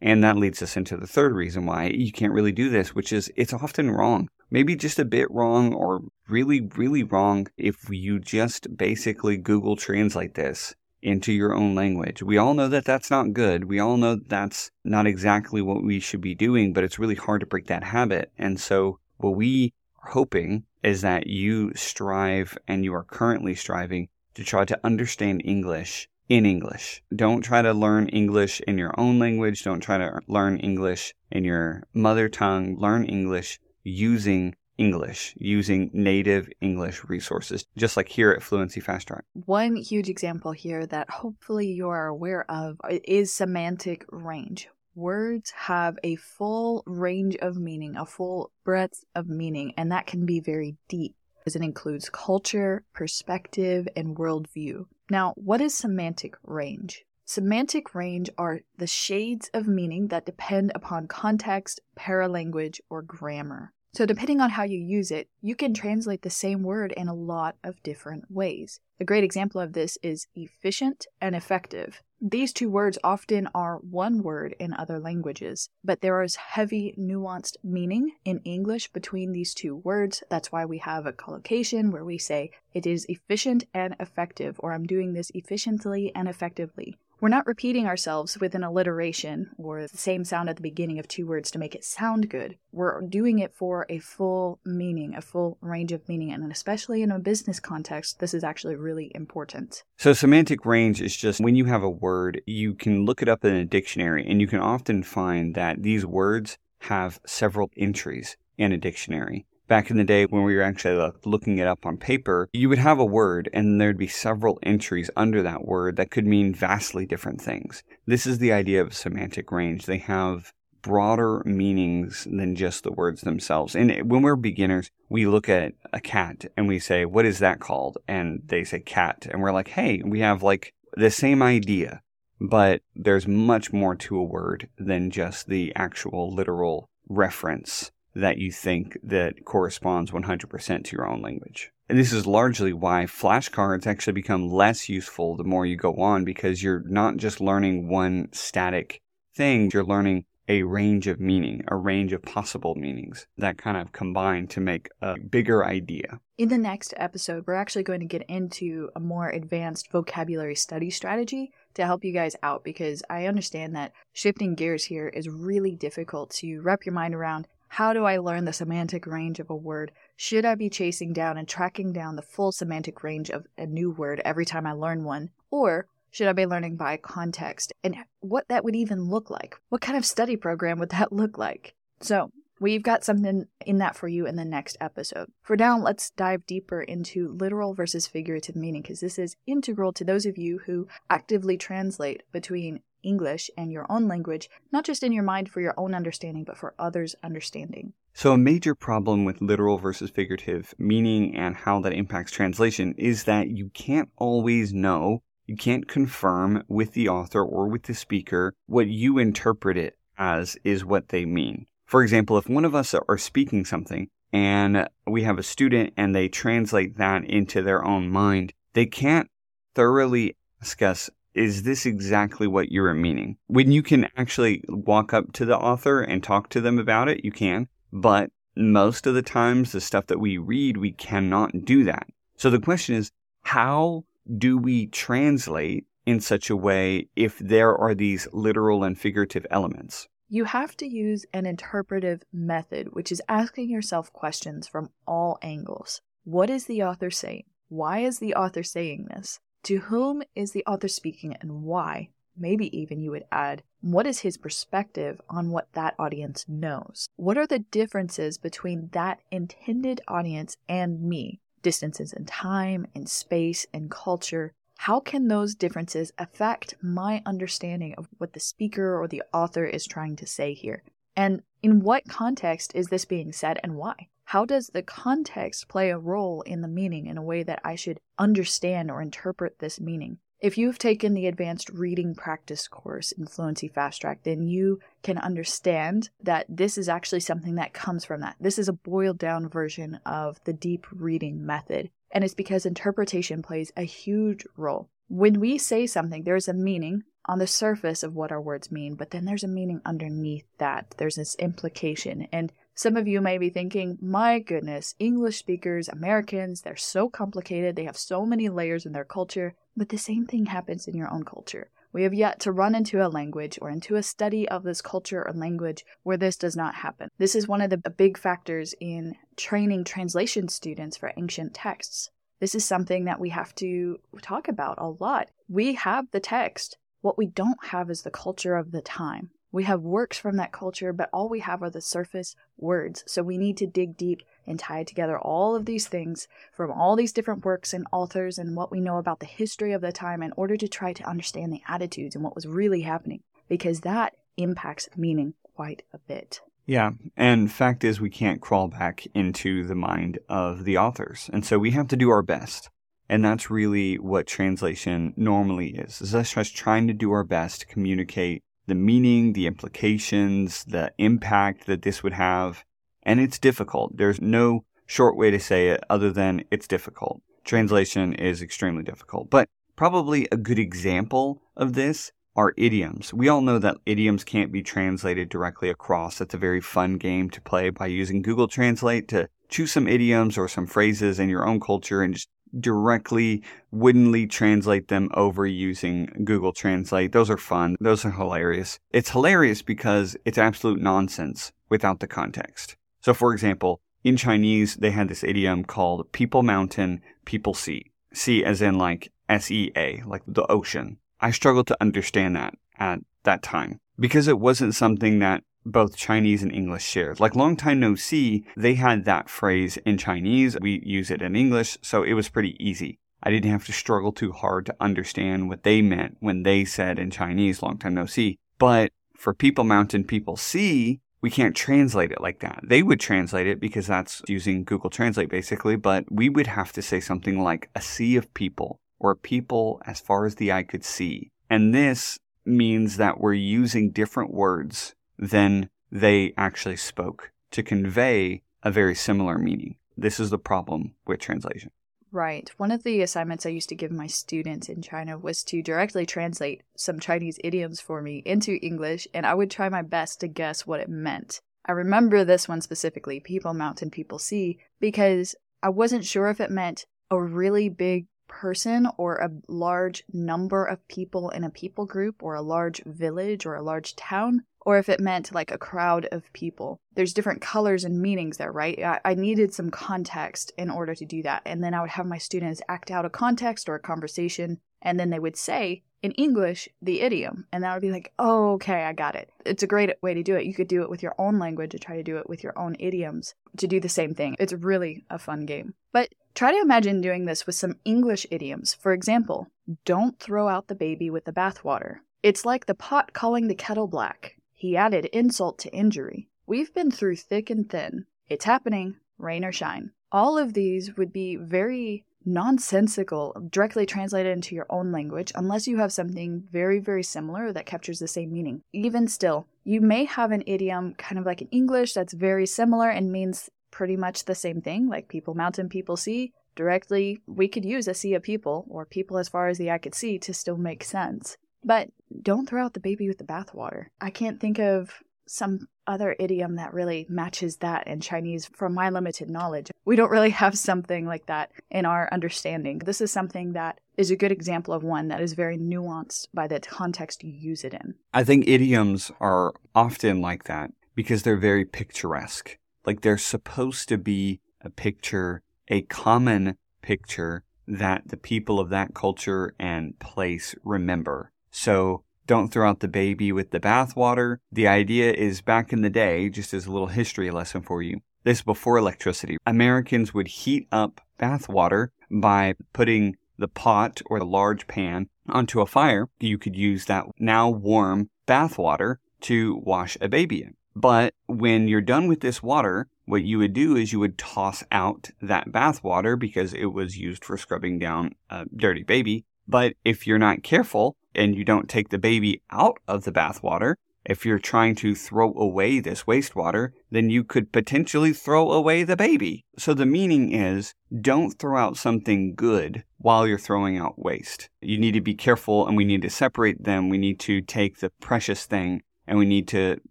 And 0.00 0.22
that 0.22 0.36
leads 0.36 0.60
us 0.60 0.76
into 0.76 0.96
the 0.96 1.06
third 1.06 1.32
reason 1.32 1.64
why 1.64 1.86
you 1.86 2.12
can't 2.12 2.32
really 2.32 2.52
do 2.52 2.68
this, 2.68 2.94
which 2.94 3.12
is 3.12 3.32
it's 3.34 3.54
often 3.54 3.90
wrong. 3.90 4.28
Maybe 4.50 4.76
just 4.76 4.98
a 4.98 5.04
bit 5.04 5.30
wrong 5.30 5.72
or 5.72 6.02
really, 6.28 6.60
really 6.76 7.02
wrong 7.02 7.46
if 7.56 7.88
you 7.88 8.18
just 8.18 8.76
basically 8.76 9.38
Google 9.38 9.74
Translate 9.74 10.34
this 10.34 10.74
into 11.02 11.32
your 11.32 11.54
own 11.54 11.74
language. 11.74 12.22
We 12.22 12.38
all 12.38 12.54
know 12.54 12.68
that 12.68 12.84
that's 12.84 13.10
not 13.10 13.32
good. 13.32 13.64
We 13.64 13.78
all 13.78 13.96
know 13.96 14.16
that 14.16 14.28
that's 14.28 14.70
not 14.84 15.06
exactly 15.06 15.62
what 15.62 15.82
we 15.82 16.00
should 16.00 16.20
be 16.20 16.34
doing, 16.34 16.72
but 16.72 16.84
it's 16.84 16.98
really 16.98 17.14
hard 17.14 17.40
to 17.40 17.46
break 17.46 17.66
that 17.66 17.84
habit. 17.84 18.32
And 18.38 18.58
so, 18.58 18.98
what 19.18 19.36
we 19.36 19.72
are 20.02 20.10
hoping 20.10 20.64
is 20.82 21.00
that 21.02 21.26
you 21.26 21.72
strive 21.74 22.56
and 22.68 22.84
you 22.84 22.94
are 22.94 23.04
currently 23.04 23.54
striving 23.54 24.08
to 24.34 24.44
try 24.44 24.64
to 24.64 24.80
understand 24.84 25.42
English 25.44 26.08
in 26.28 26.44
English. 26.44 27.02
Don't 27.14 27.42
try 27.42 27.62
to 27.62 27.72
learn 27.72 28.08
English 28.08 28.60
in 28.66 28.78
your 28.78 28.98
own 28.98 29.18
language. 29.18 29.62
Don't 29.62 29.80
try 29.80 29.98
to 29.98 30.20
learn 30.26 30.58
English 30.58 31.14
in 31.30 31.44
your 31.44 31.84
mother 31.94 32.28
tongue. 32.28 32.76
Learn 32.78 33.04
English 33.04 33.60
using 33.84 34.54
English 34.78 35.34
using 35.38 35.90
native 35.92 36.48
English 36.60 37.04
resources, 37.04 37.64
just 37.76 37.96
like 37.96 38.08
here 38.08 38.30
at 38.30 38.42
Fluency 38.42 38.80
Fast 38.80 39.08
Track. 39.08 39.24
One 39.46 39.76
huge 39.76 40.08
example 40.08 40.52
here 40.52 40.86
that 40.86 41.10
hopefully 41.10 41.68
you 41.68 41.88
are 41.88 42.06
aware 42.06 42.44
of 42.50 42.76
uh, 42.84 42.98
is 43.04 43.32
semantic 43.32 44.04
range. 44.10 44.68
Words 44.94 45.50
have 45.50 45.98
a 46.02 46.16
full 46.16 46.82
range 46.86 47.36
of 47.36 47.56
meaning, 47.56 47.96
a 47.96 48.06
full 48.06 48.50
breadth 48.64 49.04
of 49.14 49.28
meaning, 49.28 49.74
and 49.76 49.92
that 49.92 50.06
can 50.06 50.24
be 50.24 50.40
very 50.40 50.76
deep. 50.88 51.14
as 51.46 51.54
it 51.54 51.62
includes 51.62 52.10
culture, 52.10 52.82
perspective, 52.92 53.86
and 53.94 54.16
worldview. 54.16 54.84
Now, 55.08 55.32
what 55.36 55.60
is 55.60 55.74
semantic 55.74 56.34
range? 56.42 57.04
Semantic 57.24 57.94
range 57.94 58.30
are 58.36 58.60
the 58.78 58.86
shades 58.86 59.50
of 59.54 59.66
meaning 59.66 60.08
that 60.08 60.26
depend 60.26 60.72
upon 60.74 61.06
context, 61.06 61.80
paralanguage, 61.96 62.80
or 62.90 63.02
grammar. 63.02 63.72
So, 63.96 64.04
depending 64.04 64.42
on 64.42 64.50
how 64.50 64.64
you 64.64 64.78
use 64.78 65.10
it, 65.10 65.30
you 65.40 65.56
can 65.56 65.72
translate 65.72 66.20
the 66.20 66.28
same 66.28 66.62
word 66.62 66.92
in 66.92 67.08
a 67.08 67.14
lot 67.14 67.56
of 67.64 67.82
different 67.82 68.30
ways. 68.30 68.78
A 69.00 69.06
great 69.06 69.24
example 69.24 69.58
of 69.58 69.72
this 69.72 69.96
is 70.02 70.26
efficient 70.34 71.06
and 71.18 71.34
effective. 71.34 72.02
These 72.20 72.52
two 72.52 72.68
words 72.68 72.98
often 73.02 73.48
are 73.54 73.78
one 73.78 74.22
word 74.22 74.54
in 74.58 74.74
other 74.74 74.98
languages, 74.98 75.70
but 75.82 76.02
there 76.02 76.22
is 76.22 76.36
heavy, 76.36 76.94
nuanced 76.98 77.56
meaning 77.64 78.12
in 78.22 78.40
English 78.40 78.92
between 78.92 79.32
these 79.32 79.54
two 79.54 79.76
words. 79.76 80.22
That's 80.28 80.52
why 80.52 80.66
we 80.66 80.76
have 80.76 81.06
a 81.06 81.12
collocation 81.14 81.90
where 81.90 82.04
we 82.04 82.18
say 82.18 82.50
it 82.74 82.86
is 82.86 83.06
efficient 83.08 83.64
and 83.72 83.96
effective, 83.98 84.56
or 84.58 84.74
I'm 84.74 84.84
doing 84.84 85.14
this 85.14 85.30
efficiently 85.30 86.12
and 86.14 86.28
effectively. 86.28 86.98
We're 87.18 87.30
not 87.30 87.46
repeating 87.46 87.86
ourselves 87.86 88.38
with 88.38 88.54
an 88.54 88.62
alliteration 88.62 89.50
or 89.56 89.80
the 89.86 89.96
same 89.96 90.22
sound 90.22 90.50
at 90.50 90.56
the 90.56 90.62
beginning 90.62 90.98
of 90.98 91.08
two 91.08 91.26
words 91.26 91.50
to 91.50 91.58
make 91.58 91.74
it 91.74 91.82
sound 91.82 92.28
good. 92.28 92.58
We're 92.72 93.00
doing 93.00 93.38
it 93.38 93.54
for 93.54 93.86
a 93.88 94.00
full 94.00 94.60
meaning, 94.66 95.14
a 95.14 95.22
full 95.22 95.56
range 95.62 95.92
of 95.92 96.06
meaning. 96.10 96.30
And 96.30 96.52
especially 96.52 97.02
in 97.02 97.10
a 97.10 97.18
business 97.18 97.58
context, 97.58 98.18
this 98.18 98.34
is 98.34 98.44
actually 98.44 98.76
really 98.76 99.10
important. 99.14 99.82
So, 99.96 100.12
semantic 100.12 100.66
range 100.66 101.00
is 101.00 101.16
just 101.16 101.40
when 101.40 101.56
you 101.56 101.64
have 101.64 101.82
a 101.82 101.88
word, 101.88 102.42
you 102.46 102.74
can 102.74 103.06
look 103.06 103.22
it 103.22 103.28
up 103.28 103.46
in 103.46 103.54
a 103.54 103.64
dictionary, 103.64 104.26
and 104.28 104.40
you 104.40 104.46
can 104.46 104.60
often 104.60 105.02
find 105.02 105.54
that 105.54 105.82
these 105.82 106.04
words 106.04 106.58
have 106.80 107.18
several 107.24 107.70
entries 107.78 108.36
in 108.58 108.72
a 108.72 108.76
dictionary 108.76 109.46
back 109.68 109.90
in 109.90 109.96
the 109.96 110.04
day 110.04 110.26
when 110.26 110.44
we 110.44 110.54
were 110.54 110.62
actually 110.62 111.12
looking 111.24 111.58
it 111.58 111.66
up 111.66 111.86
on 111.86 111.96
paper, 111.96 112.48
you 112.52 112.68
would 112.68 112.78
have 112.78 112.98
a 112.98 113.04
word 113.04 113.48
and 113.52 113.80
there'd 113.80 113.98
be 113.98 114.06
several 114.06 114.58
entries 114.62 115.10
under 115.16 115.42
that 115.42 115.64
word 115.64 115.96
that 115.96 116.10
could 116.10 116.26
mean 116.26 116.54
vastly 116.54 117.06
different 117.06 117.40
things. 117.40 117.82
This 118.06 118.26
is 118.26 118.38
the 118.38 118.52
idea 118.52 118.80
of 118.80 118.94
semantic 118.94 119.50
range. 119.50 119.86
They 119.86 119.98
have 119.98 120.52
broader 120.82 121.42
meanings 121.44 122.28
than 122.30 122.54
just 122.54 122.84
the 122.84 122.92
words 122.92 123.22
themselves. 123.22 123.74
And 123.74 124.08
when 124.08 124.22
we're 124.22 124.36
beginners, 124.36 124.90
we 125.08 125.26
look 125.26 125.48
at 125.48 125.72
a 125.92 126.00
cat 126.00 126.44
and 126.56 126.68
we 126.68 126.78
say, 126.78 127.04
What 127.04 127.26
is 127.26 127.40
that 127.40 127.58
called? 127.58 127.98
And 128.06 128.42
they 128.46 128.62
say 128.62 128.80
cat. 128.80 129.26
And 129.28 129.42
we're 129.42 129.52
like, 129.52 129.68
Hey, 129.68 130.00
we 130.04 130.20
have 130.20 130.44
like 130.44 130.72
the 130.96 131.10
same 131.10 131.42
idea, 131.42 132.02
but 132.40 132.82
there's 132.94 133.26
much 133.26 133.72
more 133.72 133.96
to 133.96 134.16
a 134.16 134.22
word 134.22 134.68
than 134.78 135.10
just 135.10 135.48
the 135.48 135.72
actual 135.74 136.32
literal 136.32 136.88
reference 137.08 137.90
that 138.16 138.38
you 138.38 138.50
think 138.50 138.98
that 139.02 139.44
corresponds 139.44 140.10
100% 140.10 140.84
to 140.84 140.96
your 140.96 141.06
own 141.06 141.20
language. 141.20 141.70
And 141.88 141.98
this 141.98 142.12
is 142.12 142.26
largely 142.26 142.72
why 142.72 143.04
flashcards 143.04 143.86
actually 143.86 144.14
become 144.14 144.48
less 144.48 144.88
useful 144.88 145.36
the 145.36 145.44
more 145.44 145.66
you 145.66 145.76
go 145.76 145.94
on 145.96 146.24
because 146.24 146.62
you're 146.62 146.82
not 146.86 147.18
just 147.18 147.40
learning 147.40 147.88
one 147.88 148.28
static 148.32 149.02
thing, 149.34 149.70
you're 149.72 149.84
learning 149.84 150.24
a 150.48 150.62
range 150.62 151.06
of 151.08 151.20
meaning, 151.20 151.62
a 151.68 151.76
range 151.76 152.12
of 152.12 152.22
possible 152.22 152.74
meanings 152.74 153.26
that 153.36 153.58
kind 153.58 153.76
of 153.76 153.92
combine 153.92 154.46
to 154.46 154.60
make 154.60 154.88
a 155.02 155.18
bigger 155.18 155.64
idea. 155.64 156.20
In 156.38 156.48
the 156.48 156.58
next 156.58 156.94
episode, 156.96 157.44
we're 157.46 157.54
actually 157.54 157.82
going 157.82 158.00
to 158.00 158.06
get 158.06 158.24
into 158.28 158.88
a 158.94 159.00
more 159.00 159.28
advanced 159.28 159.90
vocabulary 159.90 160.54
study 160.54 160.90
strategy 160.90 161.50
to 161.74 161.84
help 161.84 162.04
you 162.04 162.12
guys 162.12 162.36
out 162.42 162.62
because 162.62 163.02
I 163.10 163.26
understand 163.26 163.74
that 163.74 163.92
shifting 164.12 164.54
gears 164.54 164.84
here 164.84 165.08
is 165.08 165.28
really 165.28 165.74
difficult 165.74 166.30
to 166.36 166.60
wrap 166.60 166.86
your 166.86 166.94
mind 166.94 167.14
around 167.14 167.48
how 167.68 167.92
do 167.92 168.04
I 168.04 168.18
learn 168.18 168.44
the 168.44 168.52
semantic 168.52 169.06
range 169.06 169.40
of 169.40 169.50
a 169.50 169.56
word? 169.56 169.92
Should 170.16 170.44
I 170.44 170.54
be 170.54 170.70
chasing 170.70 171.12
down 171.12 171.36
and 171.36 171.48
tracking 171.48 171.92
down 171.92 172.16
the 172.16 172.22
full 172.22 172.52
semantic 172.52 173.02
range 173.02 173.30
of 173.30 173.46
a 173.58 173.66
new 173.66 173.90
word 173.90 174.20
every 174.24 174.46
time 174.46 174.66
I 174.66 174.72
learn 174.72 175.04
one? 175.04 175.30
Or 175.50 175.86
should 176.10 176.28
I 176.28 176.32
be 176.32 176.46
learning 176.46 176.76
by 176.76 176.96
context? 176.96 177.72
And 177.84 177.96
what 178.20 178.48
that 178.48 178.64
would 178.64 178.76
even 178.76 179.10
look 179.10 179.30
like? 179.30 179.56
What 179.68 179.80
kind 179.82 179.98
of 179.98 180.06
study 180.06 180.36
program 180.36 180.78
would 180.78 180.90
that 180.90 181.12
look 181.12 181.36
like? 181.38 181.74
So, 182.00 182.30
we've 182.60 182.82
got 182.82 183.04
something 183.04 183.46
in 183.66 183.78
that 183.78 183.96
for 183.96 184.08
you 184.08 184.26
in 184.26 184.36
the 184.36 184.44
next 184.44 184.76
episode. 184.80 185.30
For 185.42 185.56
now, 185.56 185.78
let's 185.78 186.10
dive 186.10 186.46
deeper 186.46 186.80
into 186.80 187.36
literal 187.38 187.74
versus 187.74 188.06
figurative 188.06 188.56
meaning 188.56 188.82
because 188.82 189.00
this 189.00 189.18
is 189.18 189.36
integral 189.46 189.92
to 189.92 190.04
those 190.04 190.26
of 190.26 190.38
you 190.38 190.60
who 190.64 190.88
actively 191.10 191.56
translate 191.56 192.22
between 192.32 192.80
English 193.06 193.50
and 193.56 193.72
your 193.72 193.86
own 193.88 194.08
language, 194.08 194.50
not 194.72 194.84
just 194.84 195.02
in 195.02 195.12
your 195.12 195.22
mind 195.22 195.48
for 195.48 195.60
your 195.60 195.74
own 195.78 195.94
understanding, 195.94 196.44
but 196.44 196.58
for 196.58 196.74
others' 196.78 197.14
understanding. 197.22 197.92
So, 198.12 198.32
a 198.32 198.38
major 198.38 198.74
problem 198.74 199.24
with 199.24 199.40
literal 199.40 199.78
versus 199.78 200.10
figurative 200.10 200.74
meaning 200.78 201.36
and 201.36 201.54
how 201.54 201.80
that 201.80 201.92
impacts 201.92 202.32
translation 202.32 202.94
is 202.98 203.24
that 203.24 203.48
you 203.48 203.70
can't 203.74 204.10
always 204.16 204.72
know, 204.72 205.22
you 205.46 205.56
can't 205.56 205.86
confirm 205.86 206.64
with 206.66 206.92
the 206.92 207.08
author 207.08 207.44
or 207.44 207.68
with 207.68 207.84
the 207.84 207.94
speaker 207.94 208.54
what 208.66 208.88
you 208.88 209.18
interpret 209.18 209.76
it 209.76 209.96
as 210.18 210.56
is 210.64 210.84
what 210.84 211.08
they 211.08 211.24
mean. 211.24 211.66
For 211.86 212.02
example, 212.02 212.36
if 212.36 212.48
one 212.48 212.64
of 212.64 212.74
us 212.74 212.94
are 212.94 213.18
speaking 213.18 213.64
something 213.64 214.08
and 214.32 214.88
we 215.06 215.22
have 215.22 215.38
a 215.38 215.42
student 215.42 215.94
and 215.96 216.14
they 216.14 216.28
translate 216.28 216.96
that 216.98 217.24
into 217.24 217.62
their 217.62 217.84
own 217.84 218.10
mind, 218.10 218.52
they 218.72 218.86
can't 218.86 219.28
thoroughly 219.74 220.36
ask 220.60 220.82
us 220.82 221.10
is 221.36 221.64
this 221.64 221.84
exactly 221.84 222.46
what 222.46 222.72
you're 222.72 222.94
meaning? 222.94 223.36
When 223.46 223.70
you 223.70 223.82
can 223.82 224.08
actually 224.16 224.64
walk 224.68 225.12
up 225.12 225.32
to 225.34 225.44
the 225.44 225.56
author 225.56 226.00
and 226.00 226.22
talk 226.22 226.48
to 226.50 226.60
them 226.60 226.78
about 226.78 227.08
it, 227.08 227.24
you 227.24 227.30
can. 227.30 227.68
But 227.92 228.30
most 228.56 229.06
of 229.06 229.14
the 229.14 229.22
times, 229.22 229.72
the 229.72 229.80
stuff 229.80 230.06
that 230.06 230.18
we 230.18 230.38
read, 230.38 230.78
we 230.78 230.92
cannot 230.92 231.64
do 231.64 231.84
that. 231.84 232.06
So 232.36 232.48
the 232.48 232.58
question 232.58 232.94
is, 232.94 233.12
how 233.42 234.04
do 234.38 234.56
we 234.56 234.86
translate 234.86 235.86
in 236.06 236.20
such 236.20 236.48
a 236.48 236.56
way 236.56 237.08
if 237.14 237.38
there 237.38 237.76
are 237.76 237.94
these 237.94 238.26
literal 238.32 238.82
and 238.82 238.98
figurative 238.98 239.46
elements? 239.50 240.08
You 240.28 240.44
have 240.44 240.76
to 240.78 240.86
use 240.86 241.26
an 241.34 241.46
interpretive 241.46 242.22
method, 242.32 242.88
which 242.92 243.12
is 243.12 243.22
asking 243.28 243.70
yourself 243.70 244.12
questions 244.12 244.66
from 244.66 244.88
all 245.06 245.38
angles. 245.42 246.00
What 246.24 246.50
is 246.50 246.64
the 246.64 246.82
author 246.82 247.10
saying? 247.10 247.44
Why 247.68 247.98
is 248.00 248.18
the 248.18 248.34
author 248.34 248.62
saying 248.62 249.08
this? 249.10 249.38
To 249.66 249.78
whom 249.78 250.22
is 250.36 250.52
the 250.52 250.64
author 250.64 250.86
speaking 250.86 251.34
and 251.40 251.64
why? 251.64 252.10
Maybe 252.36 252.78
even 252.78 253.00
you 253.00 253.10
would 253.10 253.24
add, 253.32 253.64
what 253.80 254.06
is 254.06 254.20
his 254.20 254.36
perspective 254.36 255.20
on 255.28 255.50
what 255.50 255.72
that 255.72 255.96
audience 255.98 256.44
knows? 256.46 257.08
What 257.16 257.36
are 257.36 257.48
the 257.48 257.58
differences 257.58 258.38
between 258.38 258.90
that 258.92 259.18
intended 259.32 260.02
audience 260.06 260.56
and 260.68 261.02
me? 261.02 261.40
Distances 261.62 262.12
in 262.12 262.26
time, 262.26 262.86
in 262.94 263.06
space, 263.06 263.66
in 263.74 263.88
culture. 263.88 264.52
How 264.76 265.00
can 265.00 265.26
those 265.26 265.56
differences 265.56 266.12
affect 266.16 266.76
my 266.80 267.20
understanding 267.26 267.92
of 267.98 268.06
what 268.18 268.34
the 268.34 268.38
speaker 268.38 268.96
or 268.96 269.08
the 269.08 269.24
author 269.34 269.64
is 269.64 269.84
trying 269.84 270.14
to 270.14 270.28
say 270.28 270.54
here? 270.54 270.84
And 271.16 271.42
in 271.60 271.80
what 271.80 272.06
context 272.06 272.70
is 272.76 272.86
this 272.86 273.04
being 273.04 273.32
said 273.32 273.58
and 273.64 273.74
why? 273.74 274.10
How 274.30 274.44
does 274.44 274.66
the 274.66 274.82
context 274.82 275.68
play 275.68 275.90
a 275.90 275.98
role 275.98 276.42
in 276.42 276.60
the 276.60 276.66
meaning 276.66 277.06
in 277.06 277.16
a 277.16 277.22
way 277.22 277.44
that 277.44 277.60
I 277.62 277.76
should 277.76 278.00
understand 278.18 278.90
or 278.90 279.00
interpret 279.00 279.60
this 279.60 279.80
meaning? 279.80 280.18
If 280.40 280.58
you've 280.58 280.78
taken 280.80 281.14
the 281.14 281.28
advanced 281.28 281.70
reading 281.70 282.16
practice 282.16 282.66
course 282.66 283.12
in 283.12 283.28
Fluency 283.28 283.68
Fast 283.68 284.00
Track, 284.00 284.24
then 284.24 284.42
you 284.42 284.80
can 285.04 285.16
understand 285.16 286.10
that 286.20 286.44
this 286.48 286.76
is 286.76 286.88
actually 286.88 287.20
something 287.20 287.54
that 287.54 287.72
comes 287.72 288.04
from 288.04 288.20
that. 288.20 288.34
This 288.40 288.58
is 288.58 288.68
a 288.68 288.72
boiled 288.72 289.18
down 289.18 289.48
version 289.48 290.00
of 290.04 290.42
the 290.42 290.52
deep 290.52 290.86
reading 290.90 291.46
method. 291.46 291.90
And 292.10 292.24
it's 292.24 292.34
because 292.34 292.66
interpretation 292.66 293.42
plays 293.42 293.70
a 293.76 293.84
huge 293.84 294.44
role. 294.56 294.90
When 295.08 295.38
we 295.38 295.56
say 295.56 295.86
something, 295.86 296.24
there's 296.24 296.48
a 296.48 296.52
meaning 296.52 297.04
on 297.26 297.38
the 297.38 297.46
surface 297.46 298.02
of 298.02 298.14
what 298.14 298.32
our 298.32 298.40
words 298.40 298.72
mean, 298.72 298.96
but 298.96 299.12
then 299.12 299.24
there's 299.24 299.44
a 299.44 299.48
meaning 299.48 299.80
underneath 299.84 300.46
that. 300.58 300.94
There's 300.98 301.14
this 301.14 301.36
implication. 301.36 302.26
And 302.32 302.52
some 302.76 302.96
of 302.98 303.08
you 303.08 303.22
may 303.22 303.38
be 303.38 303.48
thinking, 303.48 303.96
my 304.02 304.38
goodness, 304.38 304.94
English 304.98 305.38
speakers, 305.38 305.88
Americans, 305.88 306.60
they're 306.60 306.76
so 306.76 307.08
complicated, 307.08 307.74
they 307.74 307.84
have 307.84 307.96
so 307.96 308.26
many 308.26 308.50
layers 308.50 308.84
in 308.84 308.92
their 308.92 309.04
culture, 309.04 309.54
but 309.74 309.88
the 309.88 309.96
same 309.96 310.26
thing 310.26 310.44
happens 310.44 310.86
in 310.86 310.94
your 310.94 311.10
own 311.10 311.24
culture. 311.24 311.70
We 311.94 312.02
have 312.02 312.12
yet 312.12 312.38
to 312.40 312.52
run 312.52 312.74
into 312.74 313.04
a 313.04 313.08
language 313.08 313.58
or 313.62 313.70
into 313.70 313.96
a 313.96 314.02
study 314.02 314.46
of 314.46 314.62
this 314.62 314.82
culture 314.82 315.26
or 315.26 315.32
language 315.32 315.86
where 316.02 316.18
this 316.18 316.36
does 316.36 316.54
not 316.54 316.74
happen. 316.74 317.08
This 317.16 317.34
is 317.34 317.48
one 317.48 317.62
of 317.62 317.70
the 317.70 317.78
big 317.78 318.18
factors 318.18 318.74
in 318.78 319.14
training 319.36 319.84
translation 319.84 320.48
students 320.48 320.98
for 320.98 321.14
ancient 321.16 321.54
texts. 321.54 322.10
This 322.40 322.54
is 322.54 322.66
something 322.66 323.06
that 323.06 323.18
we 323.18 323.30
have 323.30 323.54
to 323.54 323.98
talk 324.20 324.48
about 324.48 324.76
a 324.76 324.88
lot. 324.88 325.30
We 325.48 325.76
have 325.76 326.10
the 326.10 326.20
text. 326.20 326.76
What 327.00 327.16
we 327.16 327.26
don't 327.26 327.64
have 327.68 327.88
is 327.88 328.02
the 328.02 328.10
culture 328.10 328.56
of 328.56 328.72
the 328.72 328.82
time. 328.82 329.30
We 329.56 329.64
have 329.64 329.80
works 329.80 330.18
from 330.18 330.36
that 330.36 330.52
culture, 330.52 330.92
but 330.92 331.08
all 331.14 331.30
we 331.30 331.40
have 331.40 331.62
are 331.62 331.70
the 331.70 331.80
surface 331.80 332.36
words. 332.58 333.02
So 333.06 333.22
we 333.22 333.38
need 333.38 333.56
to 333.56 333.66
dig 333.66 333.96
deep 333.96 334.20
and 334.46 334.58
tie 334.58 334.84
together 334.84 335.18
all 335.18 335.56
of 335.56 335.64
these 335.64 335.88
things 335.88 336.28
from 336.52 336.70
all 336.70 336.94
these 336.94 337.14
different 337.14 337.42
works 337.42 337.72
and 337.72 337.86
authors 337.90 338.36
and 338.36 338.54
what 338.54 338.70
we 338.70 338.80
know 338.80 338.98
about 338.98 339.20
the 339.20 339.24
history 339.24 339.72
of 339.72 339.80
the 339.80 339.92
time 339.92 340.22
in 340.22 340.34
order 340.36 340.58
to 340.58 340.68
try 340.68 340.92
to 340.92 341.08
understand 341.08 341.54
the 341.54 341.62
attitudes 341.66 342.14
and 342.14 342.22
what 342.22 342.34
was 342.34 342.46
really 342.46 342.82
happening, 342.82 343.22
because 343.48 343.80
that 343.80 344.12
impacts 344.36 344.90
meaning 344.94 345.32
quite 345.54 345.84
a 345.90 345.98
bit. 346.00 346.42
Yeah, 346.66 346.90
and 347.16 347.50
fact 347.50 347.82
is, 347.82 347.98
we 347.98 348.10
can't 348.10 348.42
crawl 348.42 348.68
back 348.68 349.06
into 349.14 349.66
the 349.66 349.74
mind 349.74 350.18
of 350.28 350.64
the 350.64 350.76
authors. 350.76 351.30
And 351.32 351.46
so 351.46 351.58
we 351.58 351.70
have 351.70 351.88
to 351.88 351.96
do 351.96 352.10
our 352.10 352.22
best. 352.22 352.68
And 353.08 353.24
that's 353.24 353.50
really 353.50 353.98
what 353.98 354.26
translation 354.26 355.14
normally 355.16 355.76
is, 355.76 356.02
is 356.02 356.14
us 356.14 356.34
just 356.34 356.54
trying 356.54 356.88
to 356.88 356.92
do 356.92 357.10
our 357.12 357.24
best 357.24 357.60
to 357.60 357.66
communicate 357.66 358.42
the 358.66 358.74
meaning, 358.74 359.32
the 359.32 359.46
implications, 359.46 360.64
the 360.64 360.92
impact 360.98 361.66
that 361.66 361.82
this 361.82 362.02
would 362.02 362.12
have. 362.14 362.64
And 363.02 363.20
it's 363.20 363.38
difficult. 363.38 363.96
There's 363.96 364.20
no 364.20 364.64
short 364.86 365.16
way 365.16 365.30
to 365.30 365.40
say 365.40 365.68
it 365.68 365.82
other 365.88 366.12
than 366.12 366.44
it's 366.50 366.66
difficult. 366.66 367.22
Translation 367.44 368.12
is 368.14 368.42
extremely 368.42 368.82
difficult. 368.82 369.30
But 369.30 369.48
probably 369.76 370.26
a 370.32 370.36
good 370.36 370.58
example 370.58 371.42
of 371.56 371.74
this 371.74 372.10
are 372.34 372.52
idioms. 372.56 373.14
We 373.14 373.28
all 373.28 373.40
know 373.40 373.58
that 373.58 373.78
idioms 373.86 374.22
can't 374.22 374.52
be 374.52 374.62
translated 374.62 375.28
directly 375.28 375.70
across. 375.70 376.20
It's 376.20 376.34
a 376.34 376.38
very 376.38 376.60
fun 376.60 376.98
game 376.98 377.30
to 377.30 377.40
play 377.40 377.70
by 377.70 377.86
using 377.86 378.22
Google 378.22 378.46
Translate 378.46 379.08
to 379.08 379.28
choose 379.48 379.72
some 379.72 379.88
idioms 379.88 380.36
or 380.36 380.48
some 380.48 380.66
phrases 380.66 381.18
in 381.18 381.28
your 381.28 381.46
own 381.46 381.60
culture 381.60 382.02
and 382.02 382.14
just 382.14 382.28
directly, 382.60 383.42
woodenly 383.70 384.26
translate 384.26 384.88
them 384.88 385.10
over 385.14 385.46
using 385.46 386.06
Google 386.24 386.52
Translate. 386.52 387.12
Those 387.12 387.30
are 387.30 387.36
fun. 387.36 387.76
Those 387.80 388.04
are 388.04 388.10
hilarious. 388.10 388.78
It's 388.90 389.10
hilarious 389.10 389.62
because 389.62 390.16
it's 390.24 390.38
absolute 390.38 390.80
nonsense 390.80 391.52
without 391.68 392.00
the 392.00 392.06
context. 392.06 392.76
So, 393.00 393.14
for 393.14 393.32
example, 393.32 393.80
in 394.02 394.16
Chinese, 394.16 394.76
they 394.76 394.90
had 394.90 395.08
this 395.08 395.24
idiom 395.24 395.64
called 395.64 396.10
people 396.12 396.42
mountain, 396.42 397.02
people 397.24 397.54
sea. 397.54 397.90
Sea 398.12 398.44
as 398.44 398.62
in 398.62 398.78
like 398.78 399.12
S 399.28 399.50
E 399.50 399.72
A, 399.76 400.02
like 400.06 400.22
the 400.26 400.46
ocean. 400.50 400.98
I 401.20 401.30
struggled 401.30 401.66
to 401.68 401.76
understand 401.80 402.36
that 402.36 402.54
at 402.78 403.00
that 403.24 403.42
time 403.42 403.80
because 403.98 404.28
it 404.28 404.38
wasn't 404.38 404.74
something 404.74 405.18
that 405.18 405.42
both 405.66 405.96
Chinese 405.96 406.42
and 406.42 406.52
English 406.52 406.84
shared. 406.84 407.20
Like 407.20 407.34
long 407.34 407.56
time 407.56 407.80
no 407.80 407.94
see, 407.94 408.46
they 408.56 408.74
had 408.74 409.04
that 409.04 409.28
phrase 409.28 409.76
in 409.78 409.98
Chinese. 409.98 410.56
We 410.60 410.80
use 410.84 411.10
it 411.10 411.22
in 411.22 411.36
English, 411.36 411.76
so 411.82 412.02
it 412.02 412.14
was 412.14 412.28
pretty 412.28 412.56
easy. 412.64 412.98
I 413.22 413.30
didn't 413.30 413.50
have 413.50 413.66
to 413.66 413.72
struggle 413.72 414.12
too 414.12 414.32
hard 414.32 414.66
to 414.66 414.76
understand 414.80 415.48
what 415.48 415.64
they 415.64 415.82
meant 415.82 416.16
when 416.20 416.44
they 416.44 416.64
said 416.64 416.98
in 416.98 417.10
Chinese, 417.10 417.62
long 417.62 417.78
time 417.78 417.94
no 417.94 418.06
see. 418.06 418.38
But 418.58 418.92
for 419.16 419.34
people 419.34 419.64
mountain, 419.64 420.04
people 420.04 420.36
sea, 420.36 421.00
we 421.20 421.30
can't 421.30 421.56
translate 421.56 422.12
it 422.12 422.20
like 422.20 422.40
that. 422.40 422.60
They 422.62 422.82
would 422.82 423.00
translate 423.00 423.46
it 423.46 423.58
because 423.60 423.86
that's 423.86 424.22
using 424.28 424.64
Google 424.64 424.90
Translate 424.90 425.28
basically, 425.28 425.76
but 425.76 426.04
we 426.10 426.28
would 426.28 426.46
have 426.46 426.72
to 426.74 426.82
say 426.82 427.00
something 427.00 427.42
like 427.42 427.68
a 427.74 427.80
sea 427.80 428.16
of 428.16 428.32
people 428.34 428.78
or 428.98 429.14
people 429.14 429.80
as 429.86 429.98
far 429.98 430.26
as 430.26 430.36
the 430.36 430.52
eye 430.52 430.62
could 430.62 430.84
see. 430.84 431.32
And 431.50 431.74
this 431.74 432.18
means 432.44 432.96
that 432.98 433.18
we're 433.18 433.32
using 433.32 433.90
different 433.90 434.32
words 434.32 434.94
than 435.18 435.70
they 435.90 436.34
actually 436.36 436.76
spoke 436.76 437.32
to 437.52 437.62
convey 437.62 438.42
a 438.62 438.70
very 438.70 438.94
similar 438.94 439.38
meaning. 439.38 439.76
This 439.96 440.20
is 440.20 440.30
the 440.30 440.38
problem 440.38 440.94
with 441.06 441.20
translation. 441.20 441.70
Right. 442.12 442.50
One 442.56 442.70
of 442.70 442.82
the 442.82 443.02
assignments 443.02 443.44
I 443.44 443.50
used 443.50 443.68
to 443.70 443.74
give 443.74 443.90
my 443.90 444.06
students 444.06 444.68
in 444.68 444.80
China 444.80 445.18
was 445.18 445.42
to 445.44 445.62
directly 445.62 446.06
translate 446.06 446.62
some 446.76 447.00
Chinese 447.00 447.38
idioms 447.42 447.80
for 447.80 448.00
me 448.00 448.22
into 448.24 448.58
English, 448.62 449.08
and 449.12 449.26
I 449.26 449.34
would 449.34 449.50
try 449.50 449.68
my 449.68 449.82
best 449.82 450.20
to 450.20 450.28
guess 450.28 450.66
what 450.66 450.80
it 450.80 450.88
meant. 450.88 451.40
I 451.66 451.72
remember 451.72 452.24
this 452.24 452.48
one 452.48 452.60
specifically, 452.60 453.20
people 453.20 453.54
mountain, 453.54 453.90
people 453.90 454.18
sea, 454.18 454.58
because 454.80 455.34
I 455.62 455.68
wasn't 455.68 456.04
sure 456.04 456.28
if 456.28 456.40
it 456.40 456.50
meant 456.50 456.86
a 457.10 457.20
really 457.20 457.68
big 457.68 458.06
person 458.28 458.88
or 458.96 459.16
a 459.16 459.30
large 459.48 460.04
number 460.12 460.64
of 460.64 460.86
people 460.88 461.30
in 461.30 461.44
a 461.44 461.50
people 461.50 461.86
group 461.86 462.22
or 462.22 462.34
a 462.34 462.42
large 462.42 462.82
village 462.84 463.46
or 463.46 463.54
a 463.54 463.62
large 463.62 463.96
town 463.96 464.44
or 464.66 464.78
if 464.78 464.88
it 464.88 464.98
meant 464.98 465.32
like 465.32 465.52
a 465.52 465.56
crowd 465.56 466.08
of 466.10 466.30
people. 466.32 466.80
There's 466.96 467.14
different 467.14 467.40
colors 467.40 467.84
and 467.84 468.02
meanings 468.02 468.36
there, 468.36 468.50
right? 468.50 468.78
I, 468.82 469.00
I, 469.04 469.14
needed 469.14 469.54
some 469.54 469.70
context 469.70 470.52
in 470.58 470.70
order 470.70 470.92
to 470.92 471.04
do 471.04 471.22
that. 471.22 471.42
And 471.46 471.62
then 471.62 471.72
I 471.72 471.80
would 471.80 471.90
have 471.90 472.04
my 472.04 472.18
students 472.18 472.60
act 472.68 472.90
out 472.90 473.04
a 473.04 473.10
context 473.10 473.68
or 473.68 473.76
a 473.76 473.80
conversation, 473.80 474.58
and 474.82 474.98
then 474.98 475.10
they 475.10 475.20
would 475.20 475.36
say 475.36 475.84
in 476.02 476.10
English 476.12 476.68
the 476.82 477.00
idiom. 477.00 477.46
And 477.52 477.62
that 477.62 477.74
would 477.74 477.80
be 477.80 477.92
like, 477.92 478.12
oh, 478.18 478.54
okay, 478.54 478.82
I 478.82 478.92
got 478.92 479.14
it. 479.14 479.30
It's 479.44 479.62
a 479.62 479.68
great 479.68 479.90
way 480.02 480.14
to 480.14 480.22
do 480.24 480.34
it. 480.34 480.46
You 480.46 480.54
could 480.54 480.68
do 480.68 480.82
it 480.82 480.90
with 480.90 481.02
your 481.02 481.14
own 481.16 481.38
language 481.38 481.70
to 481.70 481.78
try 481.78 481.96
to 481.96 482.02
do 482.02 482.16
it 482.16 482.28
with 482.28 482.42
your 482.42 482.58
own 482.58 482.74
idioms 482.80 483.36
to 483.58 483.68
do 483.68 483.78
the 483.78 483.88
same 483.88 484.14
thing. 484.14 484.34
It's 484.40 484.52
really 484.52 485.04
a 485.08 485.18
fun 485.18 485.46
game. 485.46 485.74
But 485.92 486.12
try 486.34 486.50
to 486.50 486.60
imagine 486.60 487.00
doing 487.00 487.24
this 487.24 487.46
with 487.46 487.54
some 487.54 487.78
English 487.84 488.26
idioms. 488.32 488.74
For 488.74 488.92
example, 488.92 489.46
don't 489.84 490.18
throw 490.18 490.48
out 490.48 490.66
the 490.66 490.74
baby 490.74 491.08
with 491.08 491.24
the 491.24 491.32
bathwater. 491.32 491.98
It's 492.22 492.44
like 492.44 492.66
the 492.66 492.74
pot 492.74 493.12
calling 493.12 493.46
the 493.46 493.54
kettle 493.54 493.86
black. 493.86 494.35
He 494.58 494.76
added 494.76 495.04
insult 495.12 495.58
to 495.58 495.72
injury. 495.72 496.28
We've 496.46 496.72
been 496.72 496.90
through 496.90 497.16
thick 497.16 497.50
and 497.50 497.68
thin. 497.68 498.06
It's 498.26 498.46
happening, 498.46 498.96
rain 499.18 499.44
or 499.44 499.52
shine. 499.52 499.92
All 500.10 500.38
of 500.38 500.54
these 500.54 500.96
would 500.96 501.12
be 501.12 501.36
very 501.36 502.04
nonsensical, 502.24 503.36
directly 503.50 503.84
translated 503.84 504.32
into 504.32 504.54
your 504.54 504.66
own 504.70 504.90
language, 504.92 505.30
unless 505.34 505.68
you 505.68 505.76
have 505.76 505.92
something 505.92 506.48
very, 506.50 506.78
very 506.78 507.02
similar 507.02 507.52
that 507.52 507.66
captures 507.66 507.98
the 507.98 508.08
same 508.08 508.32
meaning. 508.32 508.62
Even 508.72 509.06
still, 509.06 509.46
you 509.62 509.82
may 509.82 510.06
have 510.06 510.32
an 510.32 510.42
idiom 510.46 510.94
kind 510.94 511.18
of 511.18 511.26
like 511.26 511.42
in 511.42 511.48
English 511.48 511.92
that's 511.92 512.14
very 512.14 512.46
similar 512.46 512.88
and 512.88 513.12
means 513.12 513.50
pretty 513.70 513.96
much 513.96 514.24
the 514.24 514.34
same 514.34 514.62
thing, 514.62 514.88
like 514.88 515.06
people 515.06 515.34
mountain, 515.34 515.68
people 515.68 515.98
sea. 515.98 516.32
Directly, 516.54 517.20
we 517.26 517.46
could 517.46 517.66
use 517.66 517.86
a 517.86 517.92
sea 517.92 518.14
of 518.14 518.22
people, 518.22 518.64
or 518.70 518.86
people 518.86 519.18
as 519.18 519.28
far 519.28 519.48
as 519.48 519.58
the 519.58 519.70
eye 519.70 519.76
could 519.76 519.94
see, 519.94 520.18
to 520.20 520.32
still 520.32 520.56
make 520.56 520.82
sense. 520.82 521.36
But 521.66 521.90
don't 522.22 522.48
throw 522.48 522.64
out 522.64 522.74
the 522.74 522.80
baby 522.80 523.08
with 523.08 523.18
the 523.18 523.24
bathwater. 523.24 523.86
I 524.00 524.10
can't 524.10 524.40
think 524.40 524.58
of 524.58 525.02
some 525.26 525.66
other 525.88 526.14
idiom 526.18 526.54
that 526.56 526.72
really 526.72 527.06
matches 527.08 527.56
that 527.56 527.86
in 527.88 528.00
Chinese 528.00 528.46
from 528.46 528.72
my 528.72 528.90
limited 528.90 529.28
knowledge. 529.28 529.70
We 529.84 529.96
don't 529.96 530.10
really 530.10 530.30
have 530.30 530.56
something 530.56 531.06
like 531.06 531.26
that 531.26 531.50
in 531.70 531.84
our 531.84 532.08
understanding. 532.12 532.78
This 532.78 533.00
is 533.00 533.10
something 533.10 533.52
that 533.52 533.80
is 533.96 534.10
a 534.10 534.16
good 534.16 534.32
example 534.32 534.72
of 534.72 534.84
one 534.84 535.08
that 535.08 535.20
is 535.20 535.32
very 535.32 535.58
nuanced 535.58 536.28
by 536.32 536.46
the 536.46 536.60
context 536.60 537.24
you 537.24 537.32
use 537.32 537.64
it 537.64 537.74
in. 537.74 537.94
I 538.14 538.22
think 538.22 538.46
idioms 538.46 539.10
are 539.20 539.52
often 539.74 540.20
like 540.20 540.44
that 540.44 540.70
because 540.94 541.24
they're 541.24 541.36
very 541.36 541.64
picturesque. 541.64 542.58
Like 542.84 543.00
they're 543.00 543.18
supposed 543.18 543.88
to 543.88 543.98
be 543.98 544.40
a 544.60 544.70
picture, 544.70 545.42
a 545.68 545.82
common 545.82 546.56
picture 546.82 547.42
that 547.66 548.08
the 548.08 548.16
people 548.16 548.60
of 548.60 548.70
that 548.70 548.94
culture 548.94 549.54
and 549.58 549.98
place 549.98 550.54
remember. 550.62 551.32
So 551.56 552.04
don't 552.26 552.48
throw 552.48 552.68
out 552.68 552.80
the 552.80 552.86
baby 552.86 553.32
with 553.32 553.50
the 553.50 553.58
bathwater. 553.58 554.38
The 554.52 554.68
idea 554.68 555.10
is 555.10 555.40
back 555.40 555.72
in 555.72 555.80
the 555.80 555.88
day, 555.88 556.28
just 556.28 556.52
as 556.52 556.66
a 556.66 556.70
little 556.70 556.88
history 556.88 557.30
lesson 557.30 557.62
for 557.62 557.80
you, 557.80 558.02
this 558.24 558.42
before 558.42 558.76
electricity, 558.76 559.38
Americans 559.46 560.12
would 560.12 560.28
heat 560.28 560.68
up 560.70 561.00
bathwater 561.18 561.88
by 562.10 562.56
putting 562.74 563.16
the 563.38 563.48
pot 563.48 564.02
or 564.04 564.18
the 564.18 564.26
large 564.26 564.66
pan 564.66 565.08
onto 565.30 565.62
a 565.62 565.66
fire. 565.66 566.10
You 566.20 566.36
could 566.36 566.56
use 566.56 566.84
that 566.84 567.06
now 567.18 567.48
warm 567.48 568.10
bathwater 568.28 568.96
to 569.22 569.56
wash 569.56 569.96
a 570.02 570.10
baby 570.10 570.42
in. 570.42 570.54
But 570.74 571.14
when 571.24 571.68
you're 571.68 571.80
done 571.80 572.06
with 572.06 572.20
this 572.20 572.42
water, 572.42 572.88
what 573.06 573.22
you 573.22 573.38
would 573.38 573.54
do 573.54 573.76
is 573.76 573.94
you 573.94 574.00
would 574.00 574.18
toss 574.18 574.62
out 574.70 575.08
that 575.22 575.48
bathwater 575.48 576.18
because 576.18 576.52
it 576.52 576.66
was 576.66 576.98
used 576.98 577.24
for 577.24 577.38
scrubbing 577.38 577.78
down 577.78 578.14
a 578.28 578.44
dirty 578.54 578.82
baby. 578.82 579.24
But 579.48 579.74
if 579.84 580.06
you're 580.06 580.18
not 580.18 580.42
careful, 580.42 580.96
and 581.16 581.34
you 581.34 581.44
don't 581.44 581.68
take 581.68 581.88
the 581.88 581.98
baby 581.98 582.42
out 582.50 582.78
of 582.86 583.04
the 583.04 583.12
bathwater, 583.12 583.74
if 584.08 584.24
you're 584.24 584.38
trying 584.38 584.76
to 584.76 584.94
throw 584.94 585.34
away 585.34 585.80
this 585.80 586.04
wastewater, 586.04 586.70
then 586.90 587.10
you 587.10 587.24
could 587.24 587.50
potentially 587.50 588.12
throw 588.12 588.52
away 588.52 588.84
the 588.84 588.96
baby. 588.96 589.44
So 589.58 589.74
the 589.74 589.84
meaning 589.84 590.32
is 590.32 590.74
don't 591.00 591.32
throw 591.32 591.58
out 591.58 591.76
something 591.76 592.34
good 592.36 592.84
while 592.98 593.26
you're 593.26 593.38
throwing 593.38 593.76
out 593.76 593.98
waste. 593.98 594.48
You 594.60 594.78
need 594.78 594.92
to 594.92 595.00
be 595.00 595.14
careful 595.14 595.66
and 595.66 595.76
we 595.76 595.84
need 595.84 596.02
to 596.02 596.10
separate 596.10 596.62
them. 596.62 596.88
We 596.88 596.98
need 596.98 597.18
to 597.20 597.40
take 597.40 597.78
the 597.78 597.90
precious 598.00 598.46
thing 598.46 598.82
and 599.08 599.18
we 599.18 599.26
need 599.26 599.48
to 599.48 599.80